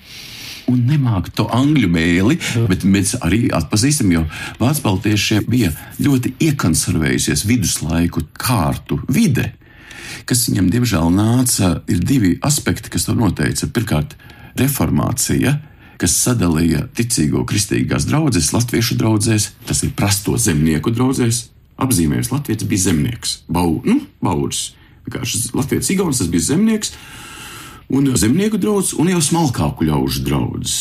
un 0.68 0.84
nemāca 0.88 1.32
to 1.40 1.46
angļu 1.54 1.90
mēli, 1.92 2.38
bet 2.68 2.84
mēs 2.84 3.16
arī 3.24 3.46
atpazīstam, 3.54 4.12
jo 4.14 4.24
vācu 4.60 4.84
baltiešiem 4.84 5.46
bija 5.48 5.72
ļoti 6.02 6.34
iekonservējusies 6.48 7.46
viduslaiku 7.48 8.26
kārtu 8.38 9.00
vide. 9.08 9.52
Kas 10.28 10.46
viņam 10.48 10.68
diemžēl 10.72 11.12
nāca, 11.14 11.78
ir 11.88 12.02
divi 12.04 12.34
aspekti, 12.44 12.92
kas 12.92 13.08
to 13.08 13.14
noteica. 13.16 13.68
Pirmkārt, 13.72 14.16
reformācija, 14.60 15.54
kas 15.98 16.16
sadalīja 16.22 16.86
ticīgo 16.96 17.44
kristīgās 17.48 18.06
draudzes, 18.08 18.52
latviešu 18.54 18.98
draudzēs, 19.00 19.52
tas 19.68 19.82
ir 19.86 19.94
prasto 19.96 20.36
zemnieku 20.40 20.92
draudzēs. 20.94 21.48
Apzīmējis 21.78 22.32
Latvijas 22.32 22.66
bija 22.66 22.88
zemnieks, 22.88 23.36
bau, 23.46 23.78
nu, 23.86 24.00
bauris. 24.24 24.72
Vienkārši 25.06 25.54
Latvijas 25.54 25.90
Igaunis 25.94 26.18
tas 26.20 26.30
bija 26.32 26.48
zemnieks, 26.50 26.92
un 27.88 28.16
zemnieku 28.16 28.60
draugs, 28.60 28.94
un 28.98 29.10
jau 29.12 29.20
smalkāku 29.24 29.88
ļaužu 29.88 30.24
draugs. 30.26 30.78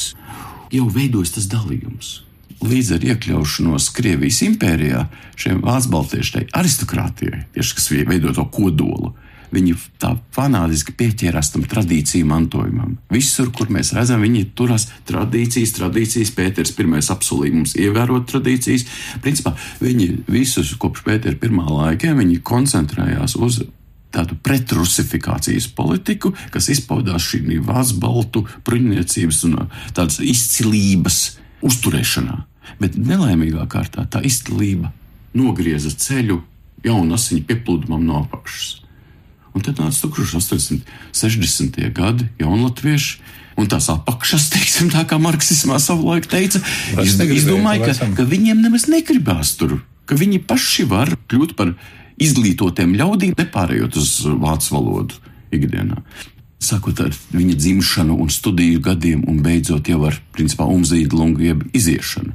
Jau 0.73 0.87
veidojas 0.91 1.35
tas 1.37 1.47
dalījums. 1.51 2.21
Līdz 2.57 2.95
ar 2.95 3.03
iekļaušanos 3.11 3.91
Krievijas 3.93 4.41
impērijā, 4.47 5.05
šiem 5.37 5.61
vācu 5.63 5.91
baltiešai 5.93 6.47
aristokrātijai, 6.57 7.45
tieši 7.53 7.77
kas 7.77 7.91
veido 7.93 8.33
to 8.33 8.47
kodolu, 8.49 9.13
viņi 9.53 9.75
tā 10.01 10.13
fanātiski 10.35 10.95
pieķērās 10.97 11.51
tam 11.53 11.63
tradīciju 11.69 12.27
mantojumam. 12.27 12.97
Visur, 13.13 13.51
kur 13.55 13.71
mēs 13.71 13.93
redzam, 13.95 14.25
viņi 14.25 14.49
turas 14.57 14.89
tradīcijas, 15.07 15.75
tradīcijas. 15.77 16.33
Pēters 16.35 16.73
pirmais 16.75 17.07
apsolīja 17.13 17.55
mums 17.55 17.77
ievērot 17.79 18.27
tradīcijas. 18.33 18.87
Principā 19.23 19.55
viņi 19.79 20.09
visus 20.27 20.73
kopš 20.81 21.05
Pētera 21.07 21.39
pirmā 21.39 21.69
laika 21.69 22.11
koncentrējās 22.43 23.37
uz 23.39 23.61
tādu 24.17 24.37
pretrusifikācijas 24.43 25.69
politiku, 25.77 26.33
kas 26.53 26.71
izpaudās 26.73 27.29
šī 27.29 27.61
vācu 27.63 28.01
baltu 28.01 28.45
bruņniecības 28.67 29.43
un 29.49 29.59
uh, 29.61 29.81
tādas 29.93 30.19
izcilības 30.23 31.21
uzturēšanā. 31.65 32.41
Bet 32.81 32.97
nelaimīgā 32.99 33.63
kārtā 33.71 34.05
tā 34.11 34.21
izcilība 34.27 34.91
nogrieza 35.37 35.91
ceļu 35.93 36.41
jaunu 36.85 37.17
asiņu 37.17 37.45
pieplūdumam 37.47 38.03
no 38.05 38.21
apakšas. 38.25 38.83
Un 39.55 39.63
tad 39.65 39.79
nāca 39.81 40.09
1860. 40.13 41.79
gadi, 41.95 42.27
jaunatvieši, 42.37 43.21
un 43.57 43.69
tās 43.71 43.89
apakšas, 43.89 44.49
teiksim, 44.53 44.91
tā 44.93 45.05
kā 45.09 45.19
marksismā 45.21 45.79
savulaik 45.81 46.29
teica, 46.29 46.61
izdomāja, 47.03 47.93
ka, 47.93 48.11
ka 48.19 48.27
viņiem 48.27 48.61
nemaz 48.65 48.87
negribās 48.91 49.55
tur, 49.59 49.79
ka 50.07 50.17
viņi 50.19 50.43
paši 50.47 50.85
var 50.89 51.15
kļūt 51.27 51.57
par 51.57 51.73
izglītotiem 52.21 52.95
ļaudīm, 52.97 53.35
nepārējot 53.37 53.99
uz 53.99 54.11
vācu 54.41 54.73
valodu 54.75 55.21
ikdienā. 55.53 56.01
Sākot 56.57 56.97
ar 57.03 57.13
viņa 57.31 57.55
dzimšanu 57.55 58.15
un 58.17 58.31
studiju 58.33 58.81
gadiem, 58.83 59.21
un 59.29 59.43
beidzot 59.45 59.89
jau 59.91 60.01
ar 60.09 60.17
principā 60.33 60.65
umzīdlungu 60.73 61.45
jeb 61.45 61.65
iziešanu. 61.77 62.33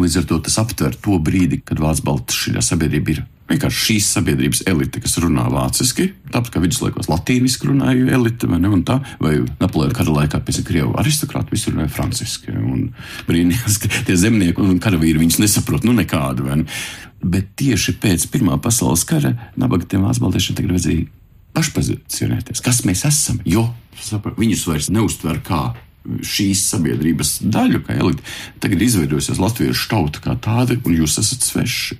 Līdz 0.00 0.16
ar 0.20 0.26
to 0.26 0.40
tas 0.46 0.58
aptver 0.60 0.96
to 0.98 1.20
brīdi, 1.22 1.60
kad 1.64 1.78
Vācu 1.80 2.04
Baltijas 2.08 2.72
sabiedrība 2.72 3.14
ir 3.14 3.22
vienkārši 3.50 3.84
šīs 3.86 4.08
sabiedrības 4.14 4.62
elite, 4.70 5.02
kas 5.02 5.18
runā 5.22 5.44
vāciski, 5.52 6.10
tāpat 6.30 6.54
kā 6.54 6.62
viduslaikos 6.62 7.10
latīniski 7.10 7.70
runāja 7.70 8.14
elite, 8.16 8.48
vai 8.50 8.60
ne, 8.62 8.72
tā, 8.86 9.00
vai 9.22 9.36
Napoleona 9.60 9.96
kara 9.96 10.14
laikā 10.20 10.40
pēc 10.46 10.62
Krievu 10.68 10.94
aristokrāti 11.00 11.54
visur 11.56 11.74
runāja 11.74 11.92
franciski, 11.94 12.54
un 12.54 12.90
brīnījās, 13.28 13.80
ka 13.82 13.92
tie 14.08 14.18
zemnieki 14.18 14.62
un 14.64 14.80
karavīri 14.82 15.22
viņus 15.22 15.40
nesaprot, 15.42 15.86
nu 15.86 15.96
nekādu, 15.98 16.48
ne. 16.50 16.68
Bet 17.20 17.52
tieši 17.60 17.98
pēc 18.00 18.30
Pirmā 18.32 18.56
pasaules 18.62 19.04
kara 19.04 19.34
nabaga 19.60 19.84
tiem 19.84 20.06
vācbaltiešiem 20.06 20.56
tagad 20.56 20.72
vajadzēja 20.76 21.08
pašpozicionēties, 21.56 22.62
kas 22.64 22.84
mēs 22.88 23.04
esam, 23.08 23.40
jo 23.44 23.66
sapra, 24.00 24.32
viņus 24.38 24.66
vairs 24.70 24.90
neuztver 24.94 25.40
kā 25.44 25.72
šīs 26.24 26.62
sabiedrības 26.72 27.40
daļu, 27.52 27.82
kā 27.84 27.98
elite. 28.00 28.24
Tagad 28.62 28.84
izveidojusies 28.86 29.40
latviešu 29.42 29.90
tauta 29.90 30.22
kā 30.24 30.36
tāda, 30.40 30.78
un 30.86 30.96
jūs 30.96 31.18
esat 31.20 31.44
sveši. 31.44 31.98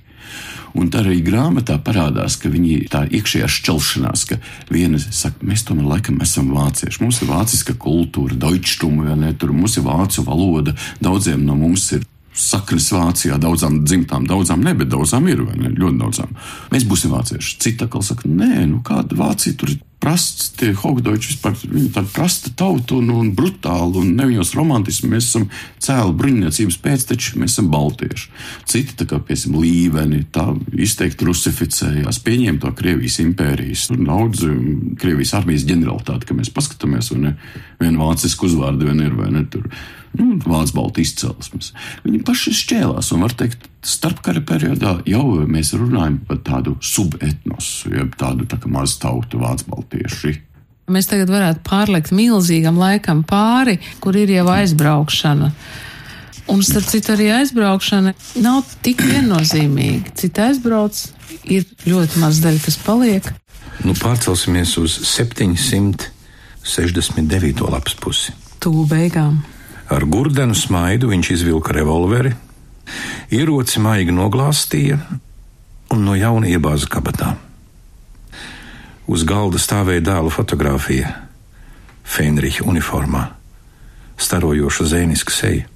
Un 0.77 0.91
tā 0.91 1.01
arī 1.03 1.19
grāmatā 1.25 1.77
parādās, 1.83 2.37
ka 2.39 2.51
viņi 2.51 2.87
tā 2.91 3.03
iekšējā 3.11 3.49
šķelšanās, 3.51 4.23
ka 4.29 4.37
viena 4.71 4.99
saka, 5.01 5.43
mēs 5.47 5.65
tomēr 5.67 5.89
laikam 5.95 6.21
esam 6.23 6.53
vācieši. 6.55 7.01
Mums 7.03 7.21
ir 7.21 7.31
vāciska 7.31 7.75
kultūra, 7.81 8.37
deutschtuma, 8.39 9.09
vai 9.09 9.19
ne, 9.19 9.33
tur 9.35 9.51
mums 9.55 9.77
ir 9.77 9.87
vācu 9.87 10.25
valoda, 10.27 10.75
daudziem 11.03 11.43
no 11.47 11.57
mums 11.59 11.89
ir 11.97 12.07
saknes 12.31 12.87
Vācijā, 12.95 13.35
daudzām 13.41 13.81
dzimtām, 13.83 14.25
daudzām 14.29 14.63
ne, 14.63 14.73
bet 14.77 14.87
daudzām 14.91 15.27
ir, 15.27 15.43
vai 15.43 15.57
ne? 15.59 15.71
Ļoti 15.75 15.99
daudzām. 15.99 16.35
Mēs 16.71 16.87
būsim 16.87 17.11
vācieši. 17.11 17.57
Cita 17.59 17.89
atkal 17.89 18.05
saka, 18.07 18.31
nē, 18.31 18.65
nu 18.71 18.79
kāda 18.87 19.17
Vācija 19.19 19.57
tur 19.59 19.73
ir 19.73 19.81
prasts, 20.01 20.49
tie 20.57 20.71
hogdoči 20.77 21.31
vispār, 21.31 21.53
viņi 21.61 21.91
tāda 21.93 22.09
prasta 22.15 22.51
tauta 22.57 22.97
un, 22.97 23.11
un 23.13 23.29
brutāla, 23.37 24.01
un 24.01 24.15
ne 24.17 24.25
viņos 24.31 24.55
romantismu, 24.57 25.11
mēs 25.13 25.29
esam 25.29 25.47
cēli 25.83 26.15
bruņniecības 26.17 26.79
pēcteči, 26.81 27.37
mēs 27.41 27.55
esam 27.55 27.69
baltieši. 27.73 28.31
Citi, 28.69 28.97
tā 28.97 29.07
kā, 29.09 29.21
piemēram, 29.21 29.59
līveni, 29.61 30.23
tā 30.33 30.47
izteikti 30.73 31.29
rusificējās, 31.29 32.21
pieņēma 32.25 32.63
to 32.63 32.73
Krievijas 32.81 33.21
impērijas, 33.23 33.87
un 33.93 34.05
daudz 34.09 34.45
Krievijas 35.01 35.35
armijas 35.37 35.67
ģeneralitāti, 35.69 36.29
ka 36.29 36.37
mēs 36.37 36.53
paskatāmies, 36.55 37.13
vai 37.13 37.23
ne, 37.27 37.33
vien 37.81 37.99
vācisku 38.01 38.49
uzvārdu 38.49 38.89
vien 38.89 39.05
ir, 39.05 39.17
vai 39.17 39.29
ne, 39.35 39.45
tur 39.53 39.69
nu, 40.17 40.35
vācu 40.43 40.77
baltu 40.77 41.05
izcelsmes. 41.05 41.71
Viņi 42.05 42.23
paši 42.27 42.55
šķēlās, 42.57 43.13
un 43.15 43.25
var 43.27 43.37
teikt, 43.37 43.69
starpkara 43.85 44.41
periodā 44.45 45.01
jau 45.09 45.25
mēs 45.49 45.73
runājam 45.77 46.17
par 46.27 46.37
tādu 46.45 46.75
subetnosu, 46.85 47.89
jeb 47.97 48.09
tādu 48.19 48.45
tā 48.49 48.57
mazu 48.69 48.99
tautu 49.01 49.39
vācu 49.41 49.63
baltieši. 49.71 50.31
Mēs 50.91 51.07
tagad 51.07 51.29
varētu 51.31 51.61
pārlikt 51.63 52.11
milzīgam 52.15 52.77
laikam 52.81 53.23
pāri, 53.27 53.75
kur 54.03 54.13
ir 54.17 54.29
jau 54.33 54.47
aizbraukšana. 54.51 55.51
Un, 56.51 56.61
starp 56.65 56.87
citu, 56.89 57.11
arī 57.13 57.27
aizbraukšana 57.37 58.11
nav 58.43 58.63
tik 58.83 59.01
viennozīmīga. 59.07 60.07
Cita 60.19 60.39
aizbrauc, 60.49 60.95
ir 61.47 61.63
ļoti 61.85 62.19
maz 62.19 62.39
daļa, 62.43 62.59
kas 62.65 62.77
paliek. 62.81 63.23
Nu, 63.85 63.93
pārcelsimies 63.97 64.77
uz 64.81 64.91
769. 65.13 67.61
lapas 67.71 67.95
pusi. 68.01 68.31
Tūlīt 68.61 68.89
beigām. 68.91 69.33
Ar 69.91 70.03
gurdenu 70.07 70.55
smaidu 70.57 71.07
viņš 71.11 71.27
izvilka 71.37 71.69
revolveri, 71.77 72.31
ieroci 73.31 73.79
maigi 73.79 74.11
noglāstīja 74.11 74.99
un 75.95 76.03
no 76.03 76.15
jauna 76.19 76.49
iebāza 76.51 76.89
kabatā. 76.91 77.35
Uz 79.11 79.23
galda 79.27 79.59
stāvēja 79.59 80.03
dēla 80.11 80.31
fotografija, 80.31 81.11
Fenricha 82.11 82.65
uniformā, 82.67 83.29
starojoša 84.19 84.87
zēniska 84.91 85.35
seja. 85.35 85.67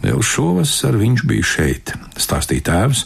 Vēl 0.00 0.22
šovasar 0.24 0.96
viņš 0.98 1.22
bija 1.28 1.46
šeit, 1.46 1.92
stāstīja 2.18 2.64
tēvs, 2.70 3.04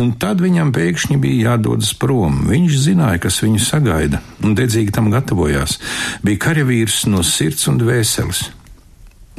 un 0.00 0.14
tad 0.22 0.40
viņam 0.40 0.70
pēkšņi 0.72 1.18
bija 1.20 1.50
jādodas 1.50 1.90
prom. 1.98 2.44
Viņš 2.48 2.78
zināja, 2.86 3.24
kas 3.26 3.42
viņu 3.44 3.60
sagaida, 3.60 4.22
un 4.40 4.54
dedzīgi 4.56 4.94
tam 4.94 5.10
gatavojās. 5.12 5.76
Bija 6.24 6.40
karavīrs 6.46 7.02
no 7.10 7.24
sirds 7.26 7.66
un 7.68 7.82
dvēseles. 7.82 8.46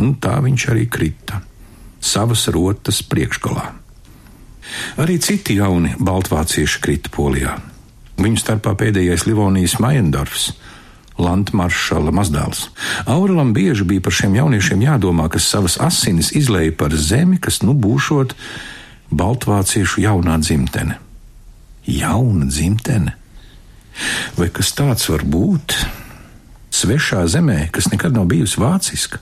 Un 0.04 0.14
tā 0.22 0.36
viņš 0.44 0.68
arī 0.74 0.86
krita 0.92 1.42
savas 2.04 2.48
rotas 2.52 3.02
priekšgalā. 3.08 3.72
Arī 5.00 5.20
citi 5.22 5.58
jauni 5.60 5.96
baltvācieši 6.00 6.82
krita 6.84 7.12
polijā. 7.14 7.58
Viņu 8.20 8.40
starpā 8.42 8.76
pēdējais 8.78 9.26
Livonijas 9.28 9.80
Majendorfs, 9.82 10.52
Landmaršala 11.14 12.10
mazdēls. 12.10 12.68
Aurelam 13.06 13.52
bieži 13.54 13.86
bija 13.86 14.02
par 14.02 14.16
šiem 14.18 14.34
jauniešiem 14.40 14.82
jādomā, 14.82 15.28
kas 15.30 15.46
savas 15.46 15.78
asinis 15.78 16.32
izlēja 16.34 16.74
par 16.78 16.96
zemi, 16.98 17.38
kas 17.38 17.62
nu 17.62 17.76
būšot 17.78 18.34
baltvāciešu 19.14 20.02
jaunā 20.02 20.40
dzimtene. 20.42 20.98
Jauna 21.86 22.48
dzimtene? 22.50 23.14
Vai 24.40 24.50
kas 24.50 24.74
tāds 24.74 25.06
var 25.12 25.22
būt? 25.22 25.78
Svešā 26.74 27.28
zemē, 27.30 27.68
kas 27.70 27.92
nekad 27.94 28.16
nav 28.18 28.26
bijusi 28.32 28.58
vāciska. 28.58 29.22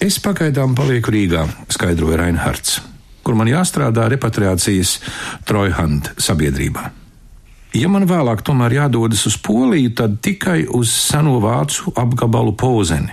Es 0.00 0.16
pagaidām 0.16 0.72
palieku 0.72 1.12
Rīgā, 1.12 1.42
skaidroja 1.68 2.22
Reinhards, 2.22 2.78
kur 3.20 3.34
man 3.36 3.50
jāstrādā 3.50 4.06
repatriācijas 4.08 4.94
Trojhand 5.44 6.14
sabiedrībā. 6.16 6.86
Ja 7.76 7.90
man 7.92 8.06
vēlāk 8.08 8.40
tomēr 8.46 8.78
jādodas 8.78 9.26
uz 9.28 9.36
Poliju, 9.36 9.90
tad 9.98 10.14
tikai 10.24 10.62
uz 10.72 10.88
seno 10.88 11.34
vācu 11.44 11.92
apgabalu 12.00 12.54
Pozeni, 12.56 13.12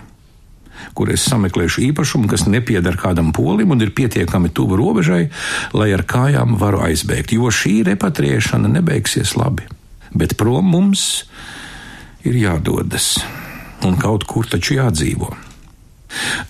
kur 0.95 1.11
es 1.11 1.25
sameklēšu 1.27 1.83
īpašumu, 1.89 2.29
kas 2.31 2.47
nepieder 2.47 2.95
kādam 2.95 3.33
polim 3.35 3.75
un 3.75 3.83
ir 3.83 3.91
pietiekami 3.91 4.53
tuvu 4.55 4.79
robežai, 4.79 5.25
lai 5.75 5.89
ar 5.91 6.05
kājām 6.07 6.55
varu 6.61 6.79
aizbēgt, 6.87 7.35
jo 7.35 7.51
šī 7.51 7.81
repatriēšana 7.89 8.71
nebeigsies 8.77 9.35
labi. 9.35 9.67
Bet 10.15 10.37
prom 10.39 10.71
mums 10.71 11.27
ir 12.23 12.39
jādodas, 12.39 13.17
un 13.83 13.99
kaut 13.99 14.23
kur 14.23 14.47
taču 14.47 14.79
jādzīvo. 14.79 15.35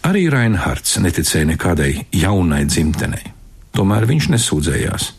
Arī 0.08 0.28
Reinhards 0.32 0.98
neticēja 1.02 1.50
nekādai 1.54 1.92
jaunai 2.16 2.64
dzimtenei. 2.70 3.34
Tomēr 3.76 4.08
viņš 4.10 4.30
nesūdzējās. 4.34 5.10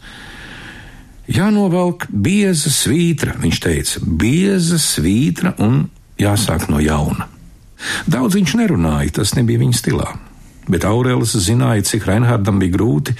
Jānovelk 1.29 2.07
bieza 2.09 2.71
svītra, 2.73 3.35
viņš 3.39 3.59
teica, 3.61 4.01
bieza 4.01 4.79
svītra 4.81 5.53
un 5.61 5.85
jāsāk 6.19 6.71
no 6.73 6.81
jauna. 6.81 7.29
Daudz 8.11 8.39
viņš 8.39 8.57
nerunāja, 8.59 9.19
tas 9.21 9.35
nebija 9.37 9.61
viņa 9.61 9.77
stilā. 9.77 10.09
Bet 10.69 10.85
Aurelis 10.89 11.37
zināja, 11.45 11.85
cik 11.85 12.09
Reinhardam 12.09 12.59
bija 12.61 12.75
grūti 12.75 13.15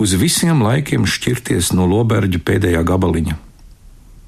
uz 0.00 0.16
visiem 0.18 0.64
laikiem 0.64 1.06
šķirties 1.08 1.72
no 1.76 1.86
Loberģa 1.88 2.40
pēdējā 2.44 2.82
gabaliņa 2.88 3.38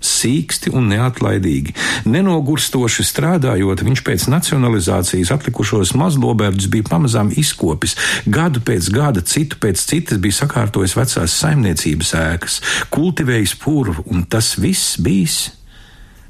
sīksti 0.04 0.72
un 0.76 0.88
neatlaidīgi. 0.92 1.74
Nenogurstoši 2.08 3.06
strādājot, 3.06 3.84
viņš 3.86 4.02
pēc 4.06 4.26
nacionalizācijas 4.32 5.32
atlikušos 5.34 5.94
mazlobērģus 5.98 6.70
bija 6.72 6.88
pamazām 6.90 7.32
izkopis. 7.34 7.96
Gadu 8.26 8.62
pēc 8.64 8.90
gada, 8.94 9.24
citu 9.24 9.58
pēc 9.62 9.80
citas 9.80 10.20
bija 10.22 10.40
sakārtojis 10.42 10.96
vecās 10.98 11.38
saimniecības 11.40 12.14
ēkas, 12.20 12.60
kultivējis 12.94 13.56
purvu, 13.62 14.06
un 14.12 14.26
tas 14.28 14.54
viss 14.60 14.98
bijis 15.02 15.48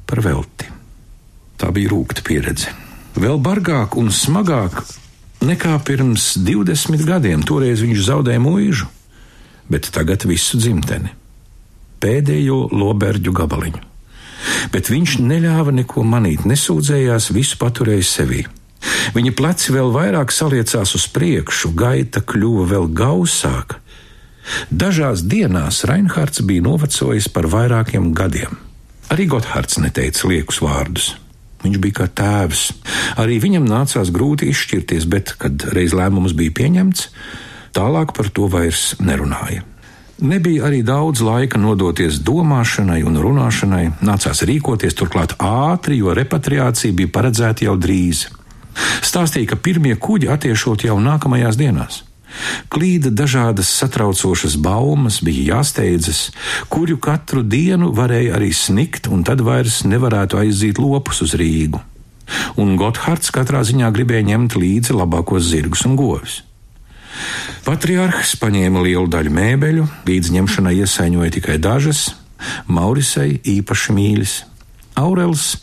par 0.07 0.23
velti. 0.25 0.71
Tā 1.61 1.71
bija 1.75 1.93
rūkta 1.93 2.25
pieredze. 2.27 2.73
Vēl 3.15 3.39
bargāk 3.43 3.95
un 3.99 4.11
smagāk 4.11 4.81
nekā 5.45 5.77
pirms 5.87 6.35
20 6.43 7.05
gadiem. 7.07 7.45
Toreiz 7.47 7.85
viņš 7.85 8.07
zaudēja 8.09 8.43
mūžu, 8.43 8.89
bet 9.71 9.93
tagad 9.95 10.27
visu 10.27 10.59
dzimteni 10.59 11.15
pēdējo 12.05 12.69
loberģu 12.77 13.35
gabaliņu. 13.35 13.83
Bet 14.73 14.91
viņš 14.93 15.17
neļāva 15.25 15.73
neko 15.73 16.05
manīt, 16.05 16.45
nesūdzējās, 16.49 17.31
visu 17.33 17.59
paturēja 17.61 18.05
sevī. 18.05 18.45
Viņa 19.15 19.33
pleci 19.37 19.73
vēl 19.73 19.91
vairāk 19.95 20.33
saliecās 20.33 20.95
uz 20.97 21.07
priekšu, 21.13 21.73
gaita 21.77 22.21
kļuva 22.21 22.69
vēl 22.75 22.91
gausāka. 22.97 23.81
Dažās 24.69 25.25
dienās 25.25 25.85
Reinhards 25.89 26.43
bija 26.45 26.65
novecojis 26.67 27.31
par 27.33 27.49
vairākiem 27.49 28.13
gadiem. 28.17 28.59
Arī 29.13 29.29
Gotthārds 29.31 29.79
neteica 29.81 30.29
liekus 30.29 30.61
vārdus. 30.65 31.15
Viņš 31.65 31.81
bija 31.81 32.03
kā 32.03 32.09
tēvs. 32.21 32.67
Arī 33.21 33.39
viņam 33.41 33.65
nācās 33.69 34.13
grūti 34.13 34.51
izšķirties, 34.53 35.07
bet, 35.09 35.33
kad 35.41 35.65
reiz 35.73 35.97
lēmums 35.97 36.37
bija 36.37 36.53
pieņemts, 36.61 37.09
tālāk 37.77 38.13
par 38.17 38.29
to 38.37 38.51
vairs 38.53 38.93
nerunāja. 39.01 39.65
Nebija 40.23 40.69
arī 40.69 40.85
daudz 40.87 41.25
laika 41.27 41.59
nodoties 41.59 42.21
domāšanai 42.23 43.01
un 43.03 43.19
runāšanai, 43.19 43.85
nācās 44.07 44.45
rīkoties 44.47 44.95
turklāt 44.95 45.35
ātri, 45.43 45.99
jo 45.99 46.15
repatriācija 46.15 46.95
bija 46.95 47.11
paredzēta 47.17 47.67
jau 47.67 47.75
drīz. 47.75 48.29
Stāstīja, 49.03 49.51
ka 49.51 49.59
pirmie 49.59 49.97
kuģi 49.99 50.31
attiešot 50.31 50.87
jau 50.87 51.01
nākamajās 51.03 51.59
dienās. 51.59 52.03
Klīda 52.71 53.11
dažādas 53.15 53.71
satraucošas 53.75 54.57
baumas, 54.63 55.21
bija 55.23 55.57
jāsteidzas, 55.57 56.31
kurju 56.71 56.99
katru 57.03 57.43
dienu 57.43 57.91
varēja 57.95 58.39
arī 58.39 58.51
snikt, 58.55 59.11
un 59.11 59.23
tad 59.27 59.43
vairs 59.43 59.83
nevarētu 59.87 60.41
aizzīt 60.43 60.79
lopus 60.83 61.23
uz 61.27 61.35
Rīgu. 61.39 61.83
Un 62.59 62.75
Gotthārds 62.81 63.31
katrā 63.35 63.63
ziņā 63.67 63.91
gribēja 63.95 64.31
ņemt 64.31 64.59
līdzi 64.59 64.97
labākos 64.97 65.47
zirgus 65.51 65.85
un 65.87 65.99
govis. 65.99 66.43
Patriarhs 67.65 68.35
paņēma 68.41 68.83
lielu 68.85 69.09
daļu 69.11 69.33
mēbeļu, 69.35 69.87
līdz 70.09 70.33
ņemšanai 70.35 70.75
iesaiņoja 70.83 71.35
tikai 71.39 71.59
dažas, 71.63 72.11
Maurisai 72.67 73.39
īpaši 73.41 73.95
mīļas. 73.97 74.35
Aurels 75.01 75.55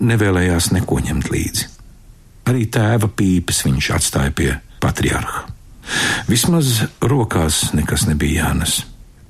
nevēlējās 0.00 0.70
neko 0.74 1.00
ņemt 1.06 1.30
līdzi. 1.32 1.68
Arī 2.50 2.66
tēva 2.68 3.08
pīpes 3.08 3.62
viņš 3.64 3.90
atstāja 3.96 4.34
pie 4.36 4.50
patriarha. 4.82 5.46
Vismaz 6.28 6.84
rokās 7.04 7.70
nekas 7.76 8.06
nebija 8.08 8.44
jānes. 8.44 8.82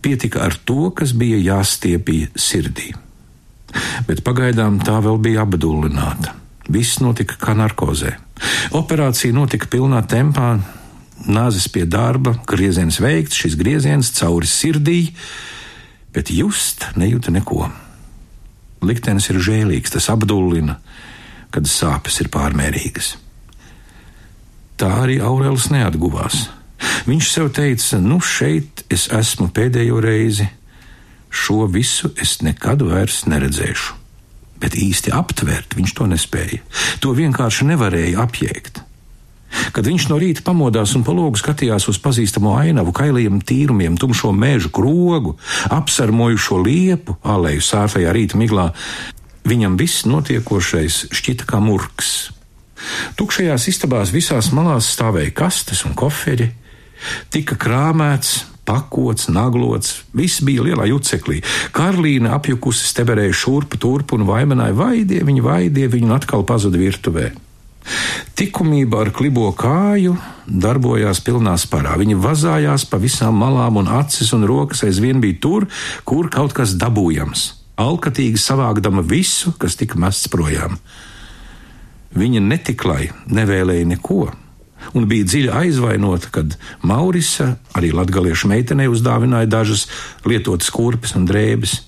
Pietika 0.05 0.45
ar 0.45 0.57
to, 0.67 0.91
kas 0.95 1.15
bija 1.17 1.39
jāstiepja 1.41 2.35
sirdī. 2.39 2.93
Bet 4.07 4.23
pagaidām 4.27 4.79
tā 4.85 4.99
vēl 5.03 5.19
bija 5.23 5.47
apdullināta. 5.47 6.35
Viss 6.71 7.01
notika 7.03 7.37
kā 7.41 7.55
narkozē. 7.57 8.15
Operācija 8.77 9.35
notika 9.35 9.69
pilnā 9.71 10.03
tempā, 10.09 10.57
nāzes 11.27 11.67
pie 11.73 11.85
darba, 11.89 12.35
grieziens 12.49 13.01
veikts, 13.03 13.39
šis 13.39 13.57
grieziens 13.61 14.13
cauri 14.17 14.49
sirdī, 14.51 15.01
bet 16.15 16.31
just 16.35 16.87
nejūta 16.99 17.33
neko. 17.35 17.69
Liktenis 18.85 19.31
ir 19.33 19.41
žēlīgs, 19.43 19.95
tas 19.95 20.11
apdullina, 20.13 20.79
kad 21.55 21.69
sāpes 21.71 22.21
ir 22.21 22.31
pārmērīgas. 22.35 23.15
Tā 24.81 24.91
arī 25.05 25.21
Aurēls 25.23 25.71
neatguvās. 25.73 26.49
Viņš 27.09 27.31
sev 27.31 27.51
teica, 27.55 28.01
nu 28.03 28.19
šeit 28.21 28.83
es 28.93 29.07
esmu 29.15 29.49
pēdējo 29.55 30.01
reizi, 30.03 30.49
šo 31.31 31.65
visu 31.71 32.11
es 32.21 32.41
nekad 32.45 32.83
vairs 32.85 33.25
neredzēšu. 33.31 34.01
Bet 34.61 34.77
īsti 34.79 35.13
aptvert 35.15 35.77
viņš 35.79 35.95
to 35.99 36.09
nespēja. 36.11 36.61
To 37.03 37.15
vienkārši 37.17 37.71
nevarēja 37.73 38.23
apjēgt. 38.23 38.84
Kad 39.75 39.87
viņš 39.89 40.09
no 40.11 40.19
rīta 40.21 40.45
pamodās 40.47 40.95
un 40.99 41.05
pa 41.07 41.15
logu 41.17 41.39
skatījās 41.41 41.89
uz 41.91 41.99
pazīstamo 42.03 42.55
ainavu, 42.59 42.95
kailiem 42.97 43.41
tīrumiem, 43.45 43.99
tumšo 44.01 44.33
mēžu 44.35 44.71
krogu, 44.75 45.37
apsarmojušo 45.75 46.61
liepu, 46.65 47.19
aleju 47.23 47.65
sārtajā 47.65 48.15
rīta 48.15 48.41
miglā, 48.41 48.71
viņam 49.49 49.77
viss 49.81 50.07
notiekošais 50.09 51.07
šķita 51.15 51.49
kā 51.49 51.61
murgs. 51.63 52.15
Tukšajās 53.19 53.69
istabās 53.71 54.13
visās 54.13 54.51
malās 54.53 54.91
stāvēja 54.93 55.33
kastes 55.37 55.85
un 55.89 55.95
koferi, 55.97 56.51
tika 57.33 57.57
krāmēts, 57.61 58.43
pakots, 58.65 59.29
naglots, 59.33 60.03
viss 60.17 60.43
bija 60.45 60.65
lielā 60.65 60.89
juceklī. 60.89 61.41
Karlīna 61.77 62.35
apjukusi 62.39 62.89
steberēja 62.89 63.37
šurpu 63.45 63.81
turpu 63.81 64.19
un 64.19 64.27
vaimanāja 64.29 64.77
vaidie, 64.79 65.21
viņa 65.25 65.45
vaidie, 65.45 65.89
viņa 65.93 66.15
atkal 66.19 66.47
pazuda 66.49 66.81
virtuvē. 66.81 67.31
Tikumība 68.35 69.05
ar 69.05 69.11
klibo 69.15 69.51
kāju 69.57 70.17
darbojās 70.47 71.21
pilnā 71.25 71.55
sparā. 71.61 71.95
Viņa 72.01 72.19
vazājās 72.21 72.87
pa 72.89 73.01
visām 73.01 73.37
malām, 73.41 73.79
un 73.83 73.91
acis 74.01 74.33
un 74.37 74.47
rokas 74.49 74.85
aizvien 74.87 75.21
bija 75.23 75.41
tur, 75.41 75.69
kur 76.09 76.31
kaut 76.33 76.57
kas 76.57 76.77
dabūjams, 76.81 77.47
alkatīgi 77.81 78.41
savākdama 78.41 79.05
visu, 79.07 79.55
kas 79.59 79.77
tika 79.81 80.01
mests 80.01 80.31
projām. 80.33 80.79
Viņa 82.15 82.41
netiklai 82.45 83.09
nevēlēja 83.27 83.91
neko, 83.95 84.29
un 84.93 85.07
bija 85.09 85.27
dziļi 85.27 85.51
aizvainota, 85.55 86.29
kad 86.35 86.57
Maurisa 86.85 87.55
arī 87.77 87.93
latgaliešu 87.97 88.51
meitenei 88.51 88.91
uzdāvināja 88.91 89.49
dažas 89.51 89.87
lietotas 90.29 90.71
kurpes 90.75 91.15
un 91.19 91.25
drēbes. 91.29 91.79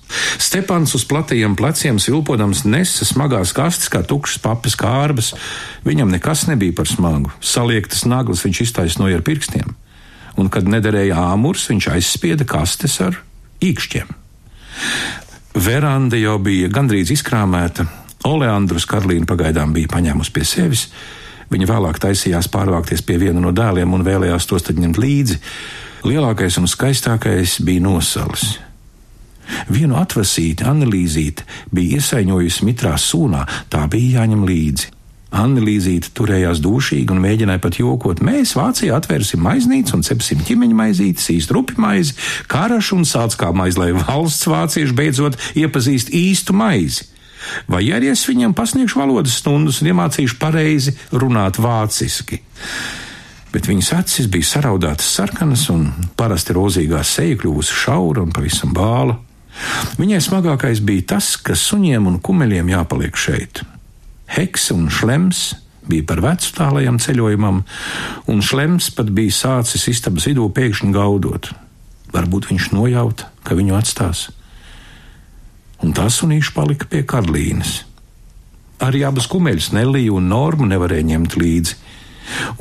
Stepans 0.41 0.95
uz 0.97 1.05
platajiem 1.07 1.55
pleciem 1.59 1.99
svilpodams 2.01 2.63
nesa 2.65 3.05
smagās 3.07 3.53
kastes 3.57 3.91
kā 3.93 4.01
tukšas 4.07 4.41
papas 4.43 4.77
kārbas. 4.79 5.33
Viņam 5.85 6.11
nekas 6.15 6.47
nebija 6.49 6.75
par 6.77 6.89
smagu, 6.89 7.33
saliektas 7.41 8.07
naglas 8.09 8.43
viņš 8.45 8.63
iztaisnoja 8.65 9.19
ar 9.19 9.25
pirkstiem, 9.27 9.75
un, 10.37 10.49
kad 10.49 10.67
nederēja 10.67 11.19
āmurs, 11.33 11.67
viņš 11.69 11.91
aizspieda 11.93 12.47
kastes 12.49 12.99
ar 13.03 13.21
īkšķiem. 13.63 14.11
Veranda 15.57 16.19
jau 16.19 16.35
bija 16.41 16.69
gandrīz 16.69 17.09
izkrāmēta, 17.15 17.87
Oleandrus 18.27 18.85
Karlīna 18.89 19.27
pagaidām 19.29 19.73
bija 19.75 19.89
paņēmusi 19.93 20.33
pie 20.33 20.43
sevis. 20.45 20.87
Viņa 21.53 21.67
vēlāk 21.69 21.99
taisījās 22.03 22.49
pārvākties 22.51 23.03
pie 23.07 23.19
viena 23.21 23.41
no 23.43 23.53
dēliem 23.55 23.93
un 23.95 24.03
vēlējās 24.07 24.49
tos 24.49 24.67
ņemt 24.67 24.99
līdzi. 24.99 25.39
Lielākais 26.07 26.59
un 26.59 26.67
skaistākais 26.69 27.57
bija 27.65 27.83
nosalis. 27.83 28.57
Vienu 29.71 29.95
atvasīti, 29.95 30.65
Annelīzīte 30.67 31.45
bija 31.71 32.01
iesaiņojusi 32.01 32.67
mitrā 32.67 32.97
sūnā, 32.99 33.45
tā 33.71 33.85
bija 33.91 34.21
jāņem 34.21 34.43
līdzi. 34.47 34.91
Annelīzīte 35.37 36.11
turējās 36.15 36.59
dušīgi 36.63 37.11
un 37.15 37.23
mēģināja 37.23 37.63
pat 37.63 37.79
jokot. 37.79 38.21
Mēs 38.23 38.55
Vācijā 38.55 38.95
atvērsim 38.95 39.41
maiznīcu 39.43 39.97
un 39.97 40.05
cepsim 40.07 40.43
ķīmeņa 40.47 40.77
maizītes, 40.81 41.31
īstu 41.33 41.57
rupi 41.57 41.75
maizi, 41.79 42.15
kārašu 42.51 42.99
un 42.99 43.07
sāc 43.07 43.35
kā 43.39 43.51
maizi, 43.55 43.79
lai 43.81 43.91
valsts 43.95 44.47
vācieši 44.51 44.95
beidzot 44.95 45.39
iepazīst 45.59 46.11
īstu 46.15 46.55
maizi 46.55 47.07
vai 47.67 47.83
arī 47.93 48.11
es 48.13 48.25
viņam 48.27 48.55
pasniegšu 48.57 48.99
valodas 48.99 49.37
stundas 49.41 49.81
un 49.81 49.91
iemācīšu 49.91 50.39
pareizi 50.41 50.95
runāt 51.11 51.59
vāciski. 51.61 52.41
Bet 53.53 53.69
viņas 53.69 53.93
acis 53.95 54.27
bija 54.31 54.45
saraudātas 54.45 55.07
sarkanas, 55.17 55.67
un 55.73 55.87
parasti 56.19 56.55
rozīgā 56.57 56.99
seja 57.07 57.37
kļuvusi 57.39 57.79
šaura 57.85 58.25
un 58.25 58.33
pavisam 58.35 58.73
bāla. 58.75 59.17
Viņai 59.97 60.19
smagākais 60.21 60.83
bija 60.85 61.13
tas, 61.15 61.31
ka 61.41 61.55
suņiem 61.57 62.09
un 62.11 62.19
kumeļiem 62.21 62.69
jāpaliek 62.75 63.17
šeit. 63.17 63.63
Heksa 64.29 64.75
un 64.75 64.91
šlems 64.93 65.55
bija 65.87 66.03
par 66.05 66.21
vecu 66.21 66.51
tālajam 66.57 66.99
ceļojumam, 66.99 67.61
un 68.27 68.43
šlems 68.43 68.91
pat 68.93 69.09
bija 69.15 69.33
sācis 69.33 69.87
istabas 69.89 70.27
vidū 70.27 70.49
pēkšņi 70.53 70.91
gaudot. 70.93 71.53
Varbūt 72.11 72.51
viņš 72.51 72.73
nojauta, 72.75 73.31
ka 73.47 73.55
viņu 73.55 73.79
atstās 73.79 74.27
un 75.83 75.93
tā 75.93 76.07
sunīša 76.11 76.53
palika 76.55 76.87
pie 76.89 77.03
Karlīnas. 77.07 77.81
Arī 78.83 79.01
abas 79.07 79.25
kumeļus 79.29 79.71
Neliju 79.73 80.19
un 80.19 80.29
Normu 80.29 80.67
nevarēja 80.69 81.07
ņemt 81.11 81.37
līdzi, 81.39 81.77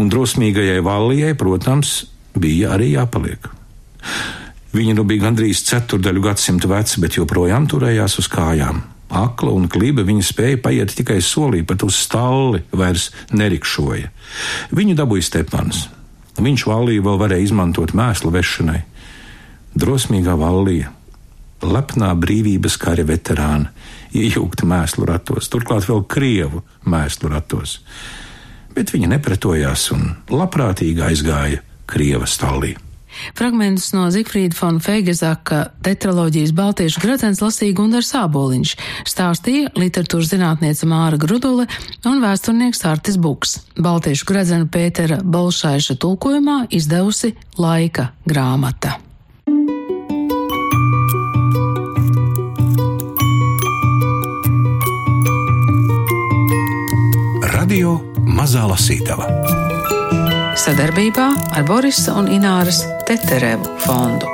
un 0.01 0.09
drosmīgajai 0.13 0.81
Vallijai, 0.85 1.35
protams, 1.37 2.07
bija 2.37 2.73
arī 2.77 2.95
jāpaliek. 2.95 3.51
Viņa 4.77 4.97
nu 4.97 5.05
bija 5.09 5.27
gandrīz 5.27 5.63
ceturdaļu 5.69 6.23
gadsimtu 6.25 6.69
veca, 6.69 7.01
bet 7.01 7.17
joprojām 7.17 7.69
turējās 7.71 8.19
uz 8.21 8.29
kājām. 8.33 8.83
Akla 9.17 9.53
un 9.55 9.69
kliba 9.71 10.03
viņa 10.05 10.25
spēja 10.27 10.59
paiet 10.63 10.93
tikai 10.99 11.21
solī, 11.23 11.63
pat 11.67 11.85
uz 11.87 11.97
stalli 12.01 12.65
vairs 12.75 13.11
nerikšoja. 13.33 14.11
Viņu 14.75 14.97
dabūja 14.99 15.29
Stepans. 15.29 15.87
Viņš 16.37 16.67
vallīju 16.69 17.05
vēl 17.07 17.21
varēja 17.23 17.47
izmantot 17.47 17.95
mēslu 17.97 18.33
vešanai. 18.35 18.83
Drosmīgā 19.77 20.35
vallija 20.41 20.91
lepnā 21.65 22.13
brīvības 22.21 22.77
kara 22.81 23.05
veterāna, 23.07 23.73
iejūgta 24.17 24.69
mēslu 24.69 25.07
ratos, 25.09 25.51
turklāt 25.53 25.89
vēl 25.89 26.05
krievu 26.11 26.65
mēslu 26.89 27.31
ratos. 27.33 27.79
Bet 28.77 28.93
viņa 28.93 29.15
nepretojās 29.15 29.91
un 29.97 30.11
labprātīgi 30.33 31.05
aizgāja 31.07 31.63
krievas 31.89 32.37
stāvī. 32.37 32.77
Fragmentus 33.37 33.93
no 33.97 34.07
Zifrīda 34.13 34.57
von 34.59 34.77
Feigezaka 34.83 35.63
tetraloģijas 35.85 36.53
Baltiešu 36.57 37.01
gradzens 37.01 37.41
lasīja 37.41 37.77
Gundars 37.79 38.13
Āboliņš, 38.19 38.75
stāstīja 39.09 39.73
literatūras 39.79 40.33
zinātniece 40.35 40.89
Māra 40.91 41.17
Grudule 41.21 41.65
un 42.09 42.21
vēsturnieks 42.25 42.85
Artis 42.89 43.17
Buks. 43.17 43.59
Baltiešu 43.81 44.29
gradzenu 44.29 44.69
Pētera 44.73 45.23
Bolšaiša 45.25 45.99
tulkojumā 46.03 46.67
izdevusi 46.77 47.33
laika 47.57 48.11
grāmata. 48.29 48.99
Mazā 58.47 58.63
Lasītava. 58.71 59.25
Sadarbībā 60.63 61.25
ar 61.59 61.67
Borisa 61.67 62.15
un 62.15 62.31
Ināras 62.31 62.85
Teterevu 63.09 63.75
fondu. 63.83 64.31